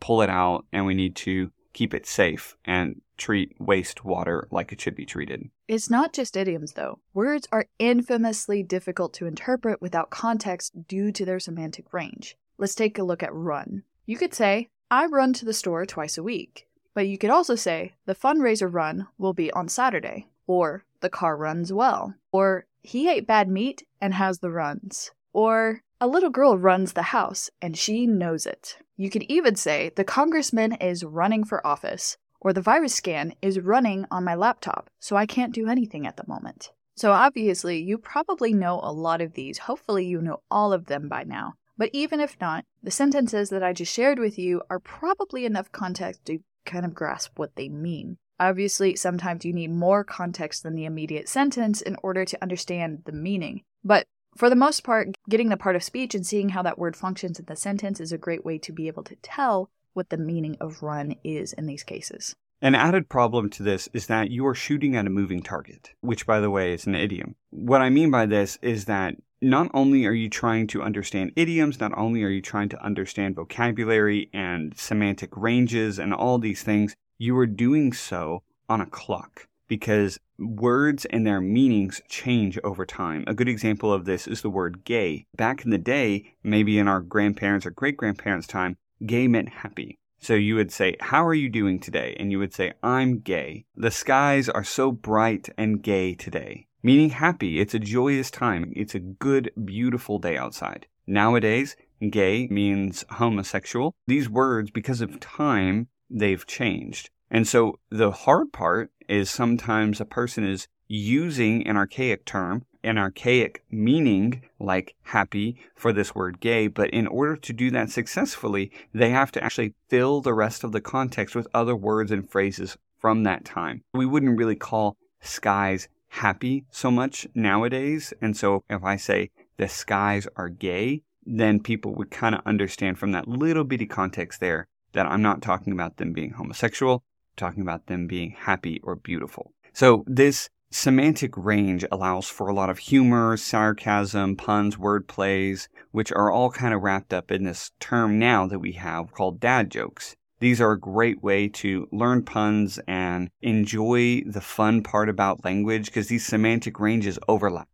pull 0.00 0.20
it 0.20 0.30
out 0.30 0.66
and 0.70 0.84
we 0.84 0.94
need 0.94 1.16
to 1.16 1.50
keep 1.74 1.92
it 1.92 2.06
safe 2.06 2.56
and 2.64 3.02
treat 3.18 3.58
wastewater 3.58 4.46
like 4.50 4.72
it 4.72 4.80
should 4.80 4.96
be 4.96 5.04
treated. 5.04 5.50
It's 5.68 5.90
not 5.90 6.12
just 6.12 6.36
idioms, 6.36 6.72
though. 6.72 7.00
Words 7.12 7.46
are 7.52 7.66
infamously 7.78 8.62
difficult 8.62 9.12
to 9.14 9.26
interpret 9.26 9.82
without 9.82 10.10
context 10.10 10.88
due 10.88 11.12
to 11.12 11.24
their 11.24 11.38
semantic 11.38 11.92
range. 11.92 12.36
Let's 12.56 12.74
take 12.74 12.98
a 12.98 13.04
look 13.04 13.22
at 13.22 13.34
run. 13.34 13.82
You 14.06 14.16
could 14.16 14.34
say, 14.34 14.70
I 14.90 15.06
run 15.06 15.32
to 15.34 15.44
the 15.44 15.52
store 15.52 15.84
twice 15.84 16.16
a 16.16 16.22
week. 16.22 16.66
But 16.94 17.08
you 17.08 17.18
could 17.18 17.30
also 17.30 17.56
say, 17.56 17.94
the 18.06 18.14
fundraiser 18.14 18.72
run 18.72 19.08
will 19.18 19.32
be 19.32 19.52
on 19.52 19.68
Saturday. 19.68 20.28
Or, 20.46 20.84
the 21.00 21.10
car 21.10 21.36
runs 21.36 21.72
well. 21.72 22.14
Or, 22.30 22.66
he 22.82 23.08
ate 23.08 23.26
bad 23.26 23.48
meat 23.48 23.84
and 24.00 24.14
has 24.14 24.38
the 24.38 24.50
runs. 24.50 25.10
Or, 25.32 25.82
a 26.00 26.06
little 26.06 26.30
girl 26.30 26.58
runs 26.58 26.92
the 26.92 27.02
house 27.02 27.50
and 27.62 27.76
she 27.76 28.06
knows 28.06 28.46
it. 28.46 28.76
You 28.96 29.10
could 29.10 29.24
even 29.24 29.56
say, 29.56 29.90
the 29.96 30.04
congressman 30.04 30.72
is 30.74 31.04
running 31.04 31.44
for 31.44 31.66
office 31.66 32.16
or 32.40 32.52
the 32.52 32.60
virus 32.60 32.94
scan 32.94 33.34
is 33.40 33.58
running 33.58 34.04
on 34.10 34.22
my 34.22 34.34
laptop, 34.34 34.90
so 35.00 35.16
I 35.16 35.26
can't 35.26 35.54
do 35.54 35.68
anything 35.68 36.06
at 36.06 36.16
the 36.16 36.28
moment. 36.28 36.70
So 36.94 37.12
obviously, 37.12 37.82
you 37.82 37.98
probably 37.98 38.52
know 38.52 38.78
a 38.82 38.92
lot 38.92 39.20
of 39.20 39.32
these. 39.32 39.58
Hopefully, 39.58 40.06
you 40.06 40.20
know 40.20 40.42
all 40.50 40.72
of 40.72 40.86
them 40.86 41.08
by 41.08 41.24
now. 41.24 41.54
But 41.76 41.90
even 41.92 42.20
if 42.20 42.36
not, 42.40 42.64
the 42.82 42.90
sentences 42.90 43.50
that 43.50 43.64
I 43.64 43.72
just 43.72 43.92
shared 43.92 44.18
with 44.18 44.38
you 44.38 44.62
are 44.70 44.78
probably 44.78 45.44
enough 45.44 45.72
context 45.72 46.24
to 46.26 46.38
kind 46.64 46.84
of 46.84 46.94
grasp 46.94 47.38
what 47.38 47.56
they 47.56 47.68
mean. 47.68 48.18
Obviously, 48.38 48.94
sometimes 48.94 49.44
you 49.44 49.52
need 49.52 49.70
more 49.70 50.04
context 50.04 50.62
than 50.62 50.74
the 50.74 50.84
immediate 50.84 51.28
sentence 51.28 51.80
in 51.80 51.96
order 52.02 52.24
to 52.24 52.42
understand 52.42 53.02
the 53.06 53.12
meaning. 53.12 53.62
But 53.82 54.06
for 54.36 54.50
the 54.50 54.56
most 54.56 54.82
part, 54.82 55.16
getting 55.28 55.48
the 55.48 55.56
part 55.56 55.76
of 55.76 55.82
speech 55.82 56.14
and 56.14 56.26
seeing 56.26 56.50
how 56.50 56.62
that 56.62 56.78
word 56.78 56.96
functions 56.96 57.38
in 57.38 57.44
the 57.46 57.56
sentence 57.56 58.00
is 58.00 58.12
a 58.12 58.18
great 58.18 58.44
way 58.44 58.58
to 58.58 58.72
be 58.72 58.88
able 58.88 59.04
to 59.04 59.16
tell 59.16 59.70
what 59.92 60.10
the 60.10 60.16
meaning 60.16 60.56
of 60.60 60.82
run 60.82 61.14
is 61.22 61.52
in 61.52 61.66
these 61.66 61.84
cases. 61.84 62.34
An 62.60 62.74
added 62.74 63.08
problem 63.08 63.50
to 63.50 63.62
this 63.62 63.88
is 63.92 64.06
that 64.06 64.30
you 64.30 64.46
are 64.46 64.54
shooting 64.54 64.96
at 64.96 65.06
a 65.06 65.10
moving 65.10 65.42
target, 65.42 65.92
which, 66.00 66.26
by 66.26 66.40
the 66.40 66.50
way, 66.50 66.72
is 66.72 66.86
an 66.86 66.94
idiom. 66.94 67.36
What 67.50 67.82
I 67.82 67.90
mean 67.90 68.10
by 68.10 68.26
this 68.26 68.58
is 68.62 68.86
that 68.86 69.16
not 69.40 69.70
only 69.74 70.06
are 70.06 70.12
you 70.12 70.30
trying 70.30 70.66
to 70.68 70.82
understand 70.82 71.32
idioms, 71.36 71.78
not 71.78 71.92
only 71.96 72.22
are 72.22 72.30
you 72.30 72.40
trying 72.40 72.70
to 72.70 72.82
understand 72.82 73.36
vocabulary 73.36 74.30
and 74.32 74.76
semantic 74.76 75.36
ranges 75.36 75.98
and 75.98 76.14
all 76.14 76.38
these 76.38 76.62
things, 76.62 76.96
you 77.18 77.36
are 77.36 77.46
doing 77.46 77.92
so 77.92 78.42
on 78.68 78.80
a 78.80 78.86
clock 78.86 79.46
because 79.68 80.18
words 80.38 81.04
and 81.06 81.26
their 81.26 81.40
meanings 81.40 82.00
change 82.08 82.58
over 82.64 82.84
time. 82.84 83.24
A 83.26 83.34
good 83.34 83.48
example 83.48 83.92
of 83.92 84.04
this 84.04 84.26
is 84.26 84.42
the 84.42 84.50
word 84.50 84.84
gay. 84.84 85.26
Back 85.36 85.64
in 85.64 85.70
the 85.70 85.78
day, 85.78 86.34
maybe 86.42 86.78
in 86.78 86.88
our 86.88 87.00
grandparents' 87.00 87.66
or 87.66 87.70
great 87.70 87.96
grandparents' 87.96 88.46
time, 88.46 88.76
gay 89.06 89.28
meant 89.28 89.48
happy. 89.48 89.98
So 90.18 90.34
you 90.34 90.54
would 90.54 90.72
say, 90.72 90.96
How 91.00 91.24
are 91.26 91.34
you 91.34 91.50
doing 91.50 91.78
today? 91.78 92.16
And 92.18 92.32
you 92.32 92.38
would 92.38 92.54
say, 92.54 92.72
I'm 92.82 93.18
gay. 93.18 93.66
The 93.76 93.90
skies 93.90 94.48
are 94.48 94.64
so 94.64 94.90
bright 94.90 95.50
and 95.58 95.82
gay 95.82 96.14
today. 96.14 96.66
Meaning 96.82 97.10
happy. 97.10 97.60
It's 97.60 97.74
a 97.74 97.78
joyous 97.78 98.30
time. 98.30 98.72
It's 98.74 98.94
a 98.94 99.00
good, 99.00 99.50
beautiful 99.64 100.18
day 100.18 100.36
outside. 100.36 100.86
Nowadays, 101.06 101.76
gay 102.10 102.46
means 102.48 103.04
homosexual. 103.10 103.94
These 104.06 104.28
words, 104.28 104.70
because 104.70 105.00
of 105.00 105.20
time, 105.20 105.88
they've 106.10 106.46
changed. 106.46 107.10
And 107.34 107.48
so 107.48 107.80
the 107.90 108.12
hard 108.12 108.52
part 108.52 108.92
is 109.08 109.28
sometimes 109.28 110.00
a 110.00 110.04
person 110.04 110.44
is 110.44 110.68
using 110.86 111.66
an 111.66 111.76
archaic 111.76 112.24
term, 112.24 112.64
an 112.84 112.96
archaic 112.96 113.64
meaning 113.72 114.42
like 114.60 114.94
happy 115.02 115.56
for 115.74 115.92
this 115.92 116.14
word 116.14 116.38
gay, 116.38 116.68
but 116.68 116.90
in 116.90 117.08
order 117.08 117.34
to 117.34 117.52
do 117.52 117.72
that 117.72 117.90
successfully, 117.90 118.70
they 118.92 119.10
have 119.10 119.32
to 119.32 119.42
actually 119.42 119.74
fill 119.88 120.20
the 120.20 120.32
rest 120.32 120.62
of 120.62 120.70
the 120.70 120.80
context 120.80 121.34
with 121.34 121.48
other 121.52 121.74
words 121.74 122.12
and 122.12 122.30
phrases 122.30 122.76
from 123.00 123.24
that 123.24 123.44
time. 123.44 123.82
We 123.92 124.06
wouldn't 124.06 124.38
really 124.38 124.54
call 124.54 124.96
skies 125.20 125.88
happy 126.10 126.66
so 126.70 126.88
much 126.88 127.26
nowadays. 127.34 128.14
And 128.22 128.36
so 128.36 128.62
if 128.70 128.84
I 128.84 128.94
say 128.94 129.32
the 129.56 129.68
skies 129.68 130.28
are 130.36 130.48
gay, 130.48 131.02
then 131.26 131.58
people 131.58 131.96
would 131.96 132.12
kind 132.12 132.36
of 132.36 132.42
understand 132.46 133.00
from 133.00 133.10
that 133.10 133.26
little 133.26 133.64
bitty 133.64 133.86
context 133.86 134.38
there 134.38 134.68
that 134.92 135.06
I'm 135.06 135.22
not 135.22 135.42
talking 135.42 135.72
about 135.72 135.96
them 135.96 136.12
being 136.12 136.30
homosexual 136.30 137.02
talking 137.36 137.62
about 137.62 137.86
them 137.86 138.06
being 138.06 138.30
happy 138.30 138.80
or 138.82 138.96
beautiful. 138.96 139.52
So 139.72 140.04
this 140.06 140.50
semantic 140.70 141.36
range 141.36 141.84
allows 141.92 142.28
for 142.28 142.48
a 142.48 142.54
lot 142.54 142.70
of 142.70 142.78
humor, 142.78 143.36
sarcasm, 143.36 144.36
puns, 144.36 144.76
word 144.76 145.06
plays, 145.06 145.68
which 145.92 146.10
are 146.12 146.30
all 146.30 146.50
kind 146.50 146.74
of 146.74 146.82
wrapped 146.82 147.14
up 147.14 147.30
in 147.30 147.44
this 147.44 147.70
term 147.78 148.18
now 148.18 148.46
that 148.46 148.58
we 148.58 148.72
have 148.72 149.12
called 149.12 149.40
dad 149.40 149.70
jokes. 149.70 150.16
These 150.40 150.60
are 150.60 150.72
a 150.72 150.80
great 150.80 151.22
way 151.22 151.48
to 151.48 151.88
learn 151.92 152.24
puns 152.24 152.78
and 152.88 153.30
enjoy 153.40 154.22
the 154.26 154.40
fun 154.40 154.82
part 154.82 155.08
about 155.08 155.44
language 155.44 155.86
because 155.86 156.08
these 156.08 156.26
semantic 156.26 156.80
ranges 156.80 157.18
overlap. 157.28 157.68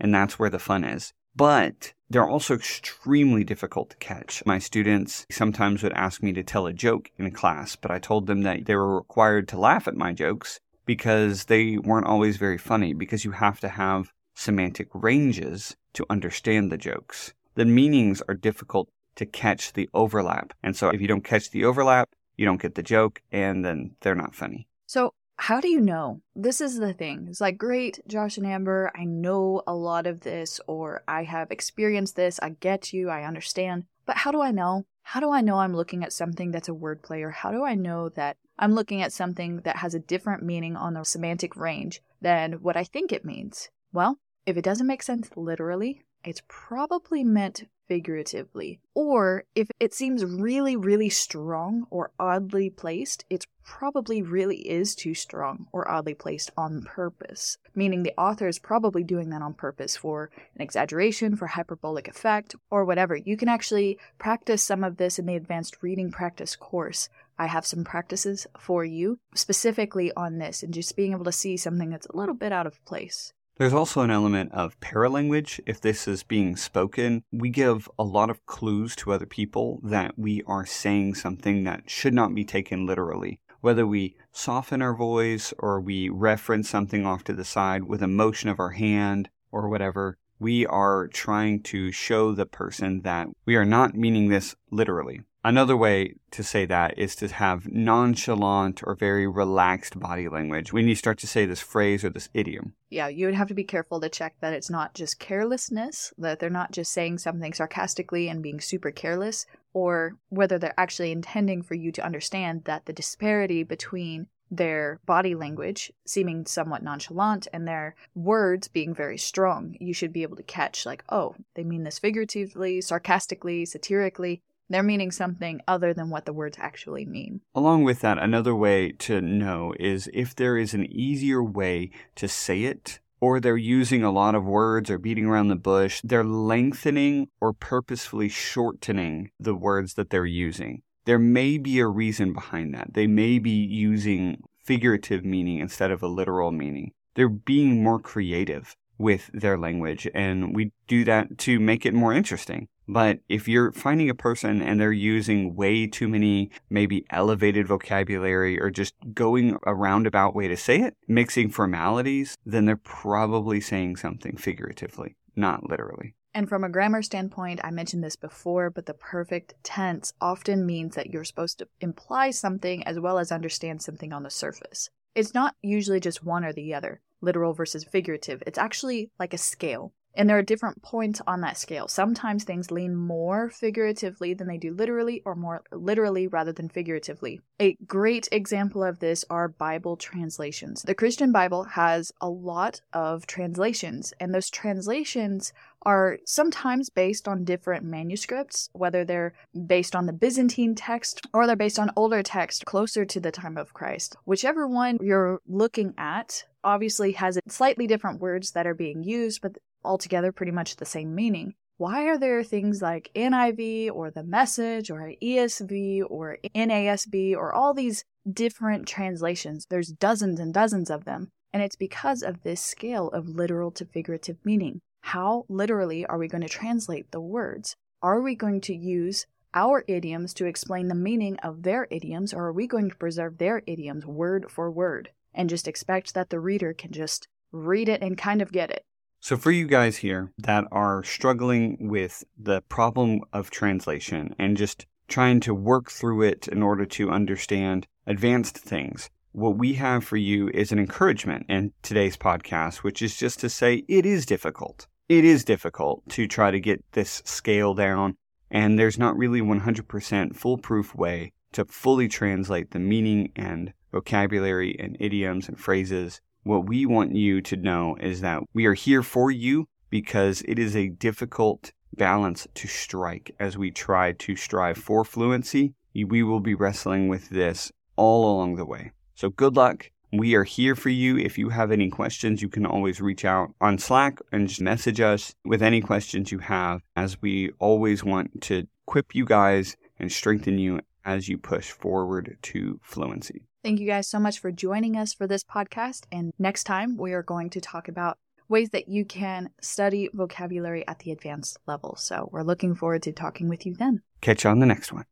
And 0.00 0.14
that's 0.14 0.38
where 0.38 0.50
the 0.50 0.58
fun 0.58 0.84
is. 0.84 1.12
But 1.36 1.92
they're 2.14 2.28
also 2.28 2.54
extremely 2.54 3.42
difficult 3.42 3.90
to 3.90 3.96
catch. 3.96 4.40
My 4.46 4.60
students 4.60 5.26
sometimes 5.32 5.82
would 5.82 5.92
ask 5.94 6.22
me 6.22 6.32
to 6.34 6.44
tell 6.44 6.64
a 6.68 6.72
joke 6.72 7.10
in 7.18 7.32
class, 7.32 7.74
but 7.74 7.90
I 7.90 7.98
told 7.98 8.28
them 8.28 8.42
that 8.42 8.66
they 8.66 8.76
were 8.76 8.94
required 8.94 9.48
to 9.48 9.58
laugh 9.58 9.88
at 9.88 9.96
my 9.96 10.12
jokes 10.12 10.60
because 10.86 11.46
they 11.46 11.76
weren't 11.76 12.06
always 12.06 12.36
very 12.36 12.56
funny, 12.56 12.94
because 12.94 13.24
you 13.24 13.32
have 13.32 13.58
to 13.60 13.68
have 13.68 14.12
semantic 14.36 14.86
ranges 14.94 15.74
to 15.94 16.06
understand 16.08 16.70
the 16.70 16.78
jokes. 16.78 17.34
The 17.56 17.64
meanings 17.64 18.22
are 18.28 18.34
difficult 18.34 18.88
to 19.16 19.26
catch 19.26 19.72
the 19.72 19.90
overlap. 19.92 20.52
And 20.62 20.76
so 20.76 20.90
if 20.90 21.00
you 21.00 21.08
don't 21.08 21.24
catch 21.24 21.50
the 21.50 21.64
overlap, 21.64 22.10
you 22.36 22.46
don't 22.46 22.62
get 22.62 22.76
the 22.76 22.82
joke, 22.84 23.22
and 23.32 23.64
then 23.64 23.96
they're 24.02 24.14
not 24.14 24.36
funny. 24.36 24.68
So 24.86 25.14
how 25.36 25.60
do 25.60 25.68
you 25.68 25.80
know? 25.80 26.20
This 26.34 26.60
is 26.60 26.78
the 26.78 26.92
thing. 26.92 27.26
It's 27.28 27.40
like, 27.40 27.58
great, 27.58 28.00
Josh 28.06 28.38
and 28.38 28.46
Amber, 28.46 28.90
I 28.94 29.04
know 29.04 29.62
a 29.66 29.74
lot 29.74 30.06
of 30.06 30.20
this, 30.20 30.60
or 30.66 31.02
I 31.08 31.24
have 31.24 31.50
experienced 31.50 32.16
this, 32.16 32.38
I 32.40 32.50
get 32.50 32.92
you, 32.92 33.10
I 33.10 33.24
understand. 33.24 33.84
But 34.06 34.18
how 34.18 34.30
do 34.30 34.40
I 34.40 34.50
know? 34.50 34.86
How 35.02 35.20
do 35.20 35.30
I 35.30 35.40
know 35.40 35.58
I'm 35.58 35.74
looking 35.74 36.02
at 36.02 36.12
something 36.12 36.50
that's 36.50 36.68
a 36.68 36.72
wordplay, 36.72 37.22
or 37.22 37.30
how 37.30 37.50
do 37.50 37.64
I 37.64 37.74
know 37.74 38.08
that 38.10 38.36
I'm 38.58 38.72
looking 38.72 39.02
at 39.02 39.12
something 39.12 39.58
that 39.64 39.76
has 39.76 39.94
a 39.94 39.98
different 39.98 40.42
meaning 40.42 40.76
on 40.76 40.94
the 40.94 41.04
semantic 41.04 41.56
range 41.56 42.00
than 42.22 42.54
what 42.54 42.76
I 42.76 42.84
think 42.84 43.12
it 43.12 43.24
means? 43.24 43.68
Well, 43.92 44.18
if 44.46 44.56
it 44.56 44.64
doesn't 44.64 44.86
make 44.86 45.02
sense 45.02 45.30
literally, 45.36 46.03
it's 46.24 46.42
probably 46.48 47.24
meant 47.24 47.64
figuratively. 47.86 48.80
Or 48.94 49.44
if 49.54 49.68
it 49.78 49.92
seems 49.92 50.24
really, 50.24 50.74
really 50.74 51.10
strong 51.10 51.86
or 51.90 52.12
oddly 52.18 52.70
placed, 52.70 53.24
it 53.28 53.46
probably 53.62 54.22
really 54.22 54.68
is 54.68 54.94
too 54.94 55.14
strong 55.14 55.66
or 55.72 55.90
oddly 55.90 56.14
placed 56.14 56.50
on 56.56 56.82
purpose. 56.82 57.58
Meaning 57.74 58.02
the 58.02 58.14
author 58.16 58.48
is 58.48 58.58
probably 58.58 59.04
doing 59.04 59.28
that 59.30 59.42
on 59.42 59.52
purpose 59.52 59.96
for 59.96 60.30
an 60.54 60.62
exaggeration, 60.62 61.36
for 61.36 61.46
hyperbolic 61.46 62.08
effect, 62.08 62.54
or 62.70 62.86
whatever. 62.86 63.16
You 63.16 63.36
can 63.36 63.48
actually 63.48 63.98
practice 64.18 64.62
some 64.62 64.82
of 64.82 64.96
this 64.96 65.18
in 65.18 65.26
the 65.26 65.36
advanced 65.36 65.82
reading 65.82 66.10
practice 66.10 66.56
course. 66.56 67.10
I 67.38 67.46
have 67.46 67.66
some 67.66 67.84
practices 67.84 68.46
for 68.58 68.82
you 68.82 69.18
specifically 69.34 70.10
on 70.16 70.38
this 70.38 70.62
and 70.62 70.72
just 70.72 70.96
being 70.96 71.12
able 71.12 71.24
to 71.24 71.32
see 71.32 71.58
something 71.58 71.90
that's 71.90 72.06
a 72.06 72.16
little 72.16 72.34
bit 72.34 72.52
out 72.52 72.66
of 72.66 72.82
place. 72.86 73.33
There's 73.56 73.72
also 73.72 74.00
an 74.00 74.10
element 74.10 74.50
of 74.50 74.80
paralanguage. 74.80 75.60
If 75.64 75.80
this 75.80 76.08
is 76.08 76.24
being 76.24 76.56
spoken, 76.56 77.22
we 77.30 77.50
give 77.50 77.88
a 77.96 78.02
lot 78.02 78.28
of 78.28 78.44
clues 78.46 78.96
to 78.96 79.12
other 79.12 79.26
people 79.26 79.78
that 79.84 80.18
we 80.18 80.42
are 80.44 80.66
saying 80.66 81.14
something 81.14 81.62
that 81.62 81.88
should 81.88 82.14
not 82.14 82.34
be 82.34 82.44
taken 82.44 82.84
literally. 82.84 83.38
Whether 83.60 83.86
we 83.86 84.16
soften 84.32 84.82
our 84.82 84.94
voice 84.94 85.54
or 85.60 85.80
we 85.80 86.08
reference 86.08 86.68
something 86.68 87.06
off 87.06 87.22
to 87.24 87.32
the 87.32 87.44
side 87.44 87.84
with 87.84 88.02
a 88.02 88.08
motion 88.08 88.48
of 88.48 88.58
our 88.58 88.70
hand 88.70 89.30
or 89.52 89.68
whatever, 89.68 90.18
we 90.40 90.66
are 90.66 91.06
trying 91.06 91.62
to 91.62 91.92
show 91.92 92.32
the 92.32 92.46
person 92.46 93.02
that 93.02 93.28
we 93.46 93.54
are 93.54 93.64
not 93.64 93.94
meaning 93.94 94.30
this 94.30 94.56
literally. 94.72 95.20
Another 95.46 95.76
way 95.76 96.14
to 96.30 96.42
say 96.42 96.64
that 96.64 96.98
is 96.98 97.14
to 97.16 97.28
have 97.28 97.70
nonchalant 97.70 98.80
or 98.82 98.94
very 98.94 99.26
relaxed 99.26 100.00
body 100.00 100.26
language 100.26 100.72
when 100.72 100.88
you 100.88 100.94
start 100.94 101.18
to 101.18 101.26
say 101.26 101.44
this 101.44 101.60
phrase 101.60 102.02
or 102.02 102.08
this 102.08 102.30
idiom. 102.32 102.72
Yeah, 102.88 103.08
you 103.08 103.26
would 103.26 103.34
have 103.34 103.48
to 103.48 103.54
be 103.54 103.62
careful 103.62 104.00
to 104.00 104.08
check 104.08 104.36
that 104.40 104.54
it's 104.54 104.70
not 104.70 104.94
just 104.94 105.20
carelessness, 105.20 106.14
that 106.16 106.38
they're 106.38 106.48
not 106.48 106.72
just 106.72 106.92
saying 106.92 107.18
something 107.18 107.52
sarcastically 107.52 108.26
and 108.30 108.42
being 108.42 108.58
super 108.58 108.90
careless, 108.90 109.44
or 109.74 110.16
whether 110.30 110.58
they're 110.58 110.80
actually 110.80 111.12
intending 111.12 111.62
for 111.62 111.74
you 111.74 111.92
to 111.92 112.04
understand 112.04 112.64
that 112.64 112.86
the 112.86 112.94
disparity 112.94 113.62
between 113.64 114.28
their 114.50 114.98
body 115.04 115.34
language 115.34 115.92
seeming 116.06 116.46
somewhat 116.46 116.82
nonchalant 116.82 117.48
and 117.52 117.68
their 117.68 117.94
words 118.14 118.68
being 118.68 118.94
very 118.94 119.18
strong, 119.18 119.76
you 119.78 119.92
should 119.92 120.12
be 120.12 120.22
able 120.22 120.36
to 120.36 120.42
catch, 120.42 120.86
like, 120.86 121.04
oh, 121.10 121.34
they 121.54 121.64
mean 121.64 121.82
this 121.82 121.98
figuratively, 121.98 122.80
sarcastically, 122.80 123.66
satirically 123.66 124.40
they're 124.68 124.82
meaning 124.82 125.10
something 125.10 125.60
other 125.68 125.92
than 125.92 126.10
what 126.10 126.26
the 126.26 126.32
words 126.32 126.56
actually 126.60 127.04
mean. 127.04 127.40
Along 127.54 127.84
with 127.84 128.00
that, 128.00 128.18
another 128.18 128.54
way 128.54 128.92
to 128.92 129.20
know 129.20 129.74
is 129.78 130.08
if 130.12 130.34
there 130.34 130.56
is 130.56 130.74
an 130.74 130.86
easier 130.90 131.42
way 131.42 131.90
to 132.16 132.28
say 132.28 132.64
it, 132.64 133.00
or 133.20 133.40
they're 133.40 133.56
using 133.56 134.02
a 134.02 134.12
lot 134.12 134.34
of 134.34 134.44
words 134.44 134.90
or 134.90 134.98
beating 134.98 135.24
around 135.24 135.48
the 135.48 135.56
bush, 135.56 136.00
they're 136.04 136.24
lengthening 136.24 137.28
or 137.40 137.54
purposefully 137.54 138.28
shortening 138.28 139.30
the 139.40 139.54
words 139.54 139.94
that 139.94 140.10
they're 140.10 140.26
using. 140.26 140.82
There 141.06 141.18
may 141.18 141.56
be 141.58 141.78
a 141.78 141.86
reason 141.86 142.32
behind 142.32 142.74
that. 142.74 142.94
They 142.94 143.06
may 143.06 143.38
be 143.38 143.50
using 143.50 144.42
figurative 144.62 145.24
meaning 145.24 145.58
instead 145.58 145.90
of 145.90 146.02
a 146.02 146.08
literal 146.08 146.50
meaning. 146.50 146.92
They're 147.14 147.28
being 147.28 147.82
more 147.82 147.98
creative 147.98 148.76
with 148.98 149.30
their 149.32 149.58
language, 149.58 150.08
and 150.14 150.54
we 150.54 150.72
do 150.86 151.04
that 151.04 151.38
to 151.38 151.58
make 151.58 151.84
it 151.84 151.94
more 151.94 152.12
interesting. 152.12 152.68
But 152.86 153.20
if 153.28 153.48
you're 153.48 153.72
finding 153.72 154.10
a 154.10 154.14
person 154.14 154.60
and 154.60 154.78
they're 154.78 154.92
using 154.92 155.56
way 155.56 155.86
too 155.86 156.08
many, 156.08 156.50
maybe 156.68 157.06
elevated 157.10 157.66
vocabulary 157.66 158.60
or 158.60 158.70
just 158.70 158.94
going 159.14 159.56
a 159.66 159.74
roundabout 159.74 160.34
way 160.34 160.48
to 160.48 160.56
say 160.56 160.80
it, 160.80 160.96
mixing 161.08 161.48
formalities, 161.48 162.36
then 162.44 162.66
they're 162.66 162.76
probably 162.76 163.60
saying 163.60 163.96
something 163.96 164.36
figuratively, 164.36 165.16
not 165.34 165.68
literally. 165.68 166.14
And 166.36 166.48
from 166.48 166.64
a 166.64 166.68
grammar 166.68 167.00
standpoint, 167.00 167.60
I 167.62 167.70
mentioned 167.70 168.02
this 168.02 168.16
before, 168.16 168.68
but 168.68 168.86
the 168.86 168.94
perfect 168.94 169.54
tense 169.62 170.12
often 170.20 170.66
means 170.66 170.96
that 170.96 171.10
you're 171.10 171.24
supposed 171.24 171.58
to 171.60 171.68
imply 171.80 172.32
something 172.32 172.84
as 172.86 172.98
well 172.98 173.18
as 173.18 173.30
understand 173.30 173.82
something 173.82 174.12
on 174.12 174.24
the 174.24 174.30
surface. 174.30 174.90
It's 175.14 175.32
not 175.32 175.54
usually 175.62 176.00
just 176.00 176.24
one 176.24 176.44
or 176.44 176.52
the 176.52 176.74
other, 176.74 177.00
literal 177.24 177.54
versus 177.54 177.84
figurative. 177.84 178.42
It's 178.46 178.58
actually 178.58 179.10
like 179.18 179.34
a 179.34 179.38
scale. 179.38 179.92
And 180.16 180.28
there 180.28 180.38
are 180.38 180.42
different 180.42 180.80
points 180.82 181.20
on 181.26 181.40
that 181.40 181.58
scale. 181.58 181.88
Sometimes 181.88 182.44
things 182.44 182.70
lean 182.70 182.94
more 182.94 183.50
figuratively 183.50 184.32
than 184.32 184.46
they 184.46 184.58
do 184.58 184.72
literally, 184.72 185.22
or 185.24 185.34
more 185.34 185.64
literally 185.72 186.28
rather 186.28 186.52
than 186.52 186.68
figuratively. 186.68 187.40
A 187.60 187.76
great 187.86 188.28
example 188.30 188.84
of 188.84 189.00
this 189.00 189.24
are 189.28 189.48
Bible 189.48 189.96
translations. 189.96 190.82
The 190.82 190.94
Christian 190.94 191.32
Bible 191.32 191.64
has 191.64 192.12
a 192.20 192.28
lot 192.28 192.80
of 192.92 193.26
translations, 193.26 194.12
and 194.20 194.32
those 194.32 194.50
translations 194.50 195.52
are 195.84 196.18
sometimes 196.24 196.90
based 196.90 197.28
on 197.28 197.44
different 197.44 197.84
manuscripts, 197.84 198.68
whether 198.72 199.04
they're 199.04 199.34
based 199.66 199.94
on 199.94 200.06
the 200.06 200.12
Byzantine 200.12 200.74
text 200.74 201.26
or 201.32 201.46
they're 201.46 201.56
based 201.56 201.78
on 201.78 201.90
older 201.96 202.22
text 202.22 202.64
closer 202.64 203.04
to 203.04 203.20
the 203.20 203.32
time 203.32 203.56
of 203.56 203.74
Christ. 203.74 204.16
Whichever 204.24 204.66
one 204.66 204.98
you're 205.00 205.40
looking 205.46 205.94
at 205.98 206.44
obviously 206.62 207.12
has 207.12 207.38
slightly 207.48 207.86
different 207.86 208.20
words 208.20 208.52
that 208.52 208.66
are 208.66 208.74
being 208.74 209.02
used, 209.02 209.40
but 209.42 209.56
altogether 209.84 210.32
pretty 210.32 210.52
much 210.52 210.76
the 210.76 210.84
same 210.84 211.14
meaning. 211.14 211.54
Why 211.76 212.04
are 212.04 212.18
there 212.18 212.44
things 212.44 212.80
like 212.80 213.10
NIV 213.16 213.90
or 213.92 214.10
the 214.10 214.22
Message 214.22 214.90
or 214.90 215.12
ESV 215.20 216.02
or 216.08 216.38
NASB 216.54 217.34
or 217.34 217.52
all 217.52 217.74
these 217.74 218.04
different 218.32 218.86
translations? 218.86 219.66
There's 219.68 219.88
dozens 219.88 220.38
and 220.38 220.54
dozens 220.54 220.88
of 220.88 221.04
them. 221.04 221.32
And 221.52 221.62
it's 221.62 221.76
because 221.76 222.22
of 222.22 222.42
this 222.42 222.60
scale 222.60 223.08
of 223.08 223.28
literal 223.28 223.70
to 223.72 223.84
figurative 223.84 224.38
meaning. 224.44 224.80
How 225.08 225.44
literally 225.50 226.06
are 226.06 226.16
we 226.16 226.28
going 226.28 226.42
to 226.42 226.48
translate 226.48 227.12
the 227.12 227.20
words? 227.20 227.76
Are 228.02 228.22
we 228.22 228.34
going 228.34 228.62
to 228.62 228.74
use 228.74 229.26
our 229.52 229.84
idioms 229.86 230.32
to 230.34 230.46
explain 230.46 230.88
the 230.88 230.94
meaning 230.94 231.36
of 231.42 231.62
their 231.62 231.86
idioms, 231.90 232.32
or 232.32 232.46
are 232.46 232.52
we 232.52 232.66
going 232.66 232.88
to 232.88 232.96
preserve 232.96 233.36
their 233.36 233.62
idioms 233.66 234.06
word 234.06 234.50
for 234.50 234.72
word 234.72 235.10
and 235.34 235.50
just 235.50 235.68
expect 235.68 236.14
that 236.14 236.30
the 236.30 236.40
reader 236.40 236.72
can 236.72 236.90
just 236.90 237.28
read 237.52 237.90
it 237.90 238.02
and 238.02 238.16
kind 238.16 238.40
of 238.40 238.50
get 238.50 238.70
it? 238.70 238.82
So, 239.20 239.36
for 239.36 239.52
you 239.52 239.66
guys 239.66 239.98
here 239.98 240.32
that 240.38 240.64
are 240.72 241.04
struggling 241.04 241.76
with 241.90 242.24
the 242.36 242.62
problem 242.62 243.20
of 243.32 243.50
translation 243.50 244.34
and 244.38 244.56
just 244.56 244.86
trying 245.06 245.38
to 245.40 245.54
work 245.54 245.92
through 245.92 246.22
it 246.22 246.48
in 246.48 246.62
order 246.62 246.86
to 246.86 247.10
understand 247.10 247.86
advanced 248.06 248.56
things, 248.56 249.10
what 249.32 249.58
we 249.58 249.74
have 249.74 250.02
for 250.02 250.16
you 250.16 250.48
is 250.48 250.72
an 250.72 250.78
encouragement 250.78 251.44
in 251.50 251.72
today's 251.82 252.16
podcast, 252.16 252.78
which 252.78 253.02
is 253.02 253.16
just 253.16 253.38
to 253.40 253.50
say 253.50 253.84
it 253.86 254.06
is 254.06 254.24
difficult 254.24 254.88
it 255.08 255.24
is 255.24 255.44
difficult 255.44 256.02
to 256.10 256.26
try 256.26 256.50
to 256.50 256.60
get 256.60 256.84
this 256.92 257.22
scale 257.24 257.74
down, 257.74 258.16
and 258.50 258.78
there's 258.78 258.98
not 258.98 259.16
really 259.16 259.40
100% 259.40 260.36
foolproof 260.36 260.94
way 260.94 261.32
to 261.52 261.64
fully 261.66 262.08
translate 262.08 262.70
the 262.70 262.78
meaning 262.78 263.30
and 263.36 263.72
vocabulary 263.92 264.76
and 264.78 264.96
idioms 265.00 265.48
and 265.48 265.58
phrases. 265.58 266.20
What 266.42 266.66
we 266.66 266.86
want 266.86 267.14
you 267.14 267.40
to 267.42 267.56
know 267.56 267.96
is 268.00 268.20
that 268.22 268.42
we 268.52 268.66
are 268.66 268.74
here 268.74 269.02
for 269.02 269.30
you 269.30 269.66
because 269.90 270.42
it 270.48 270.58
is 270.58 270.74
a 270.74 270.88
difficult 270.88 271.72
balance 271.96 272.48
to 272.54 272.66
strike 272.66 273.34
as 273.38 273.56
we 273.56 273.70
try 273.70 274.12
to 274.12 274.34
strive 274.34 274.76
for 274.76 275.04
fluency. 275.04 275.74
We 275.94 276.22
will 276.22 276.40
be 276.40 276.54
wrestling 276.54 277.08
with 277.08 277.28
this 277.28 277.70
all 277.96 278.34
along 278.34 278.56
the 278.56 278.66
way. 278.66 278.92
So 279.14 279.30
good 279.30 279.54
luck. 279.54 279.90
We 280.16 280.36
are 280.36 280.44
here 280.44 280.76
for 280.76 280.90
you. 280.90 281.18
If 281.18 281.38
you 281.38 281.48
have 281.48 281.72
any 281.72 281.90
questions, 281.90 282.40
you 282.40 282.48
can 282.48 282.64
always 282.64 283.00
reach 283.00 283.24
out 283.24 283.52
on 283.60 283.78
Slack 283.78 284.20
and 284.30 284.46
just 284.46 284.60
message 284.60 285.00
us 285.00 285.34
with 285.44 285.60
any 285.60 285.80
questions 285.80 286.30
you 286.30 286.38
have, 286.38 286.82
as 286.94 287.20
we 287.20 287.50
always 287.58 288.04
want 288.04 288.40
to 288.42 288.68
equip 288.86 289.12
you 289.16 289.24
guys 289.24 289.76
and 289.98 290.12
strengthen 290.12 290.56
you 290.58 290.78
as 291.04 291.28
you 291.28 291.36
push 291.36 291.72
forward 291.72 292.38
to 292.42 292.78
fluency. 292.80 293.42
Thank 293.64 293.80
you 293.80 293.88
guys 293.88 294.06
so 294.06 294.20
much 294.20 294.38
for 294.38 294.52
joining 294.52 294.96
us 294.96 295.12
for 295.12 295.26
this 295.26 295.42
podcast. 295.42 296.04
And 296.12 296.32
next 296.38 296.62
time, 296.62 296.96
we 296.96 297.12
are 297.12 297.24
going 297.24 297.50
to 297.50 297.60
talk 297.60 297.88
about 297.88 298.16
ways 298.48 298.70
that 298.70 298.88
you 298.88 299.04
can 299.04 299.50
study 299.60 300.10
vocabulary 300.14 300.86
at 300.86 301.00
the 301.00 301.10
advanced 301.10 301.58
level. 301.66 301.96
So 301.96 302.28
we're 302.30 302.42
looking 302.42 302.76
forward 302.76 303.02
to 303.02 303.12
talking 303.12 303.48
with 303.48 303.66
you 303.66 303.74
then. 303.74 304.02
Catch 304.20 304.44
you 304.44 304.50
on 304.50 304.60
the 304.60 304.66
next 304.66 304.92
one. 304.92 305.06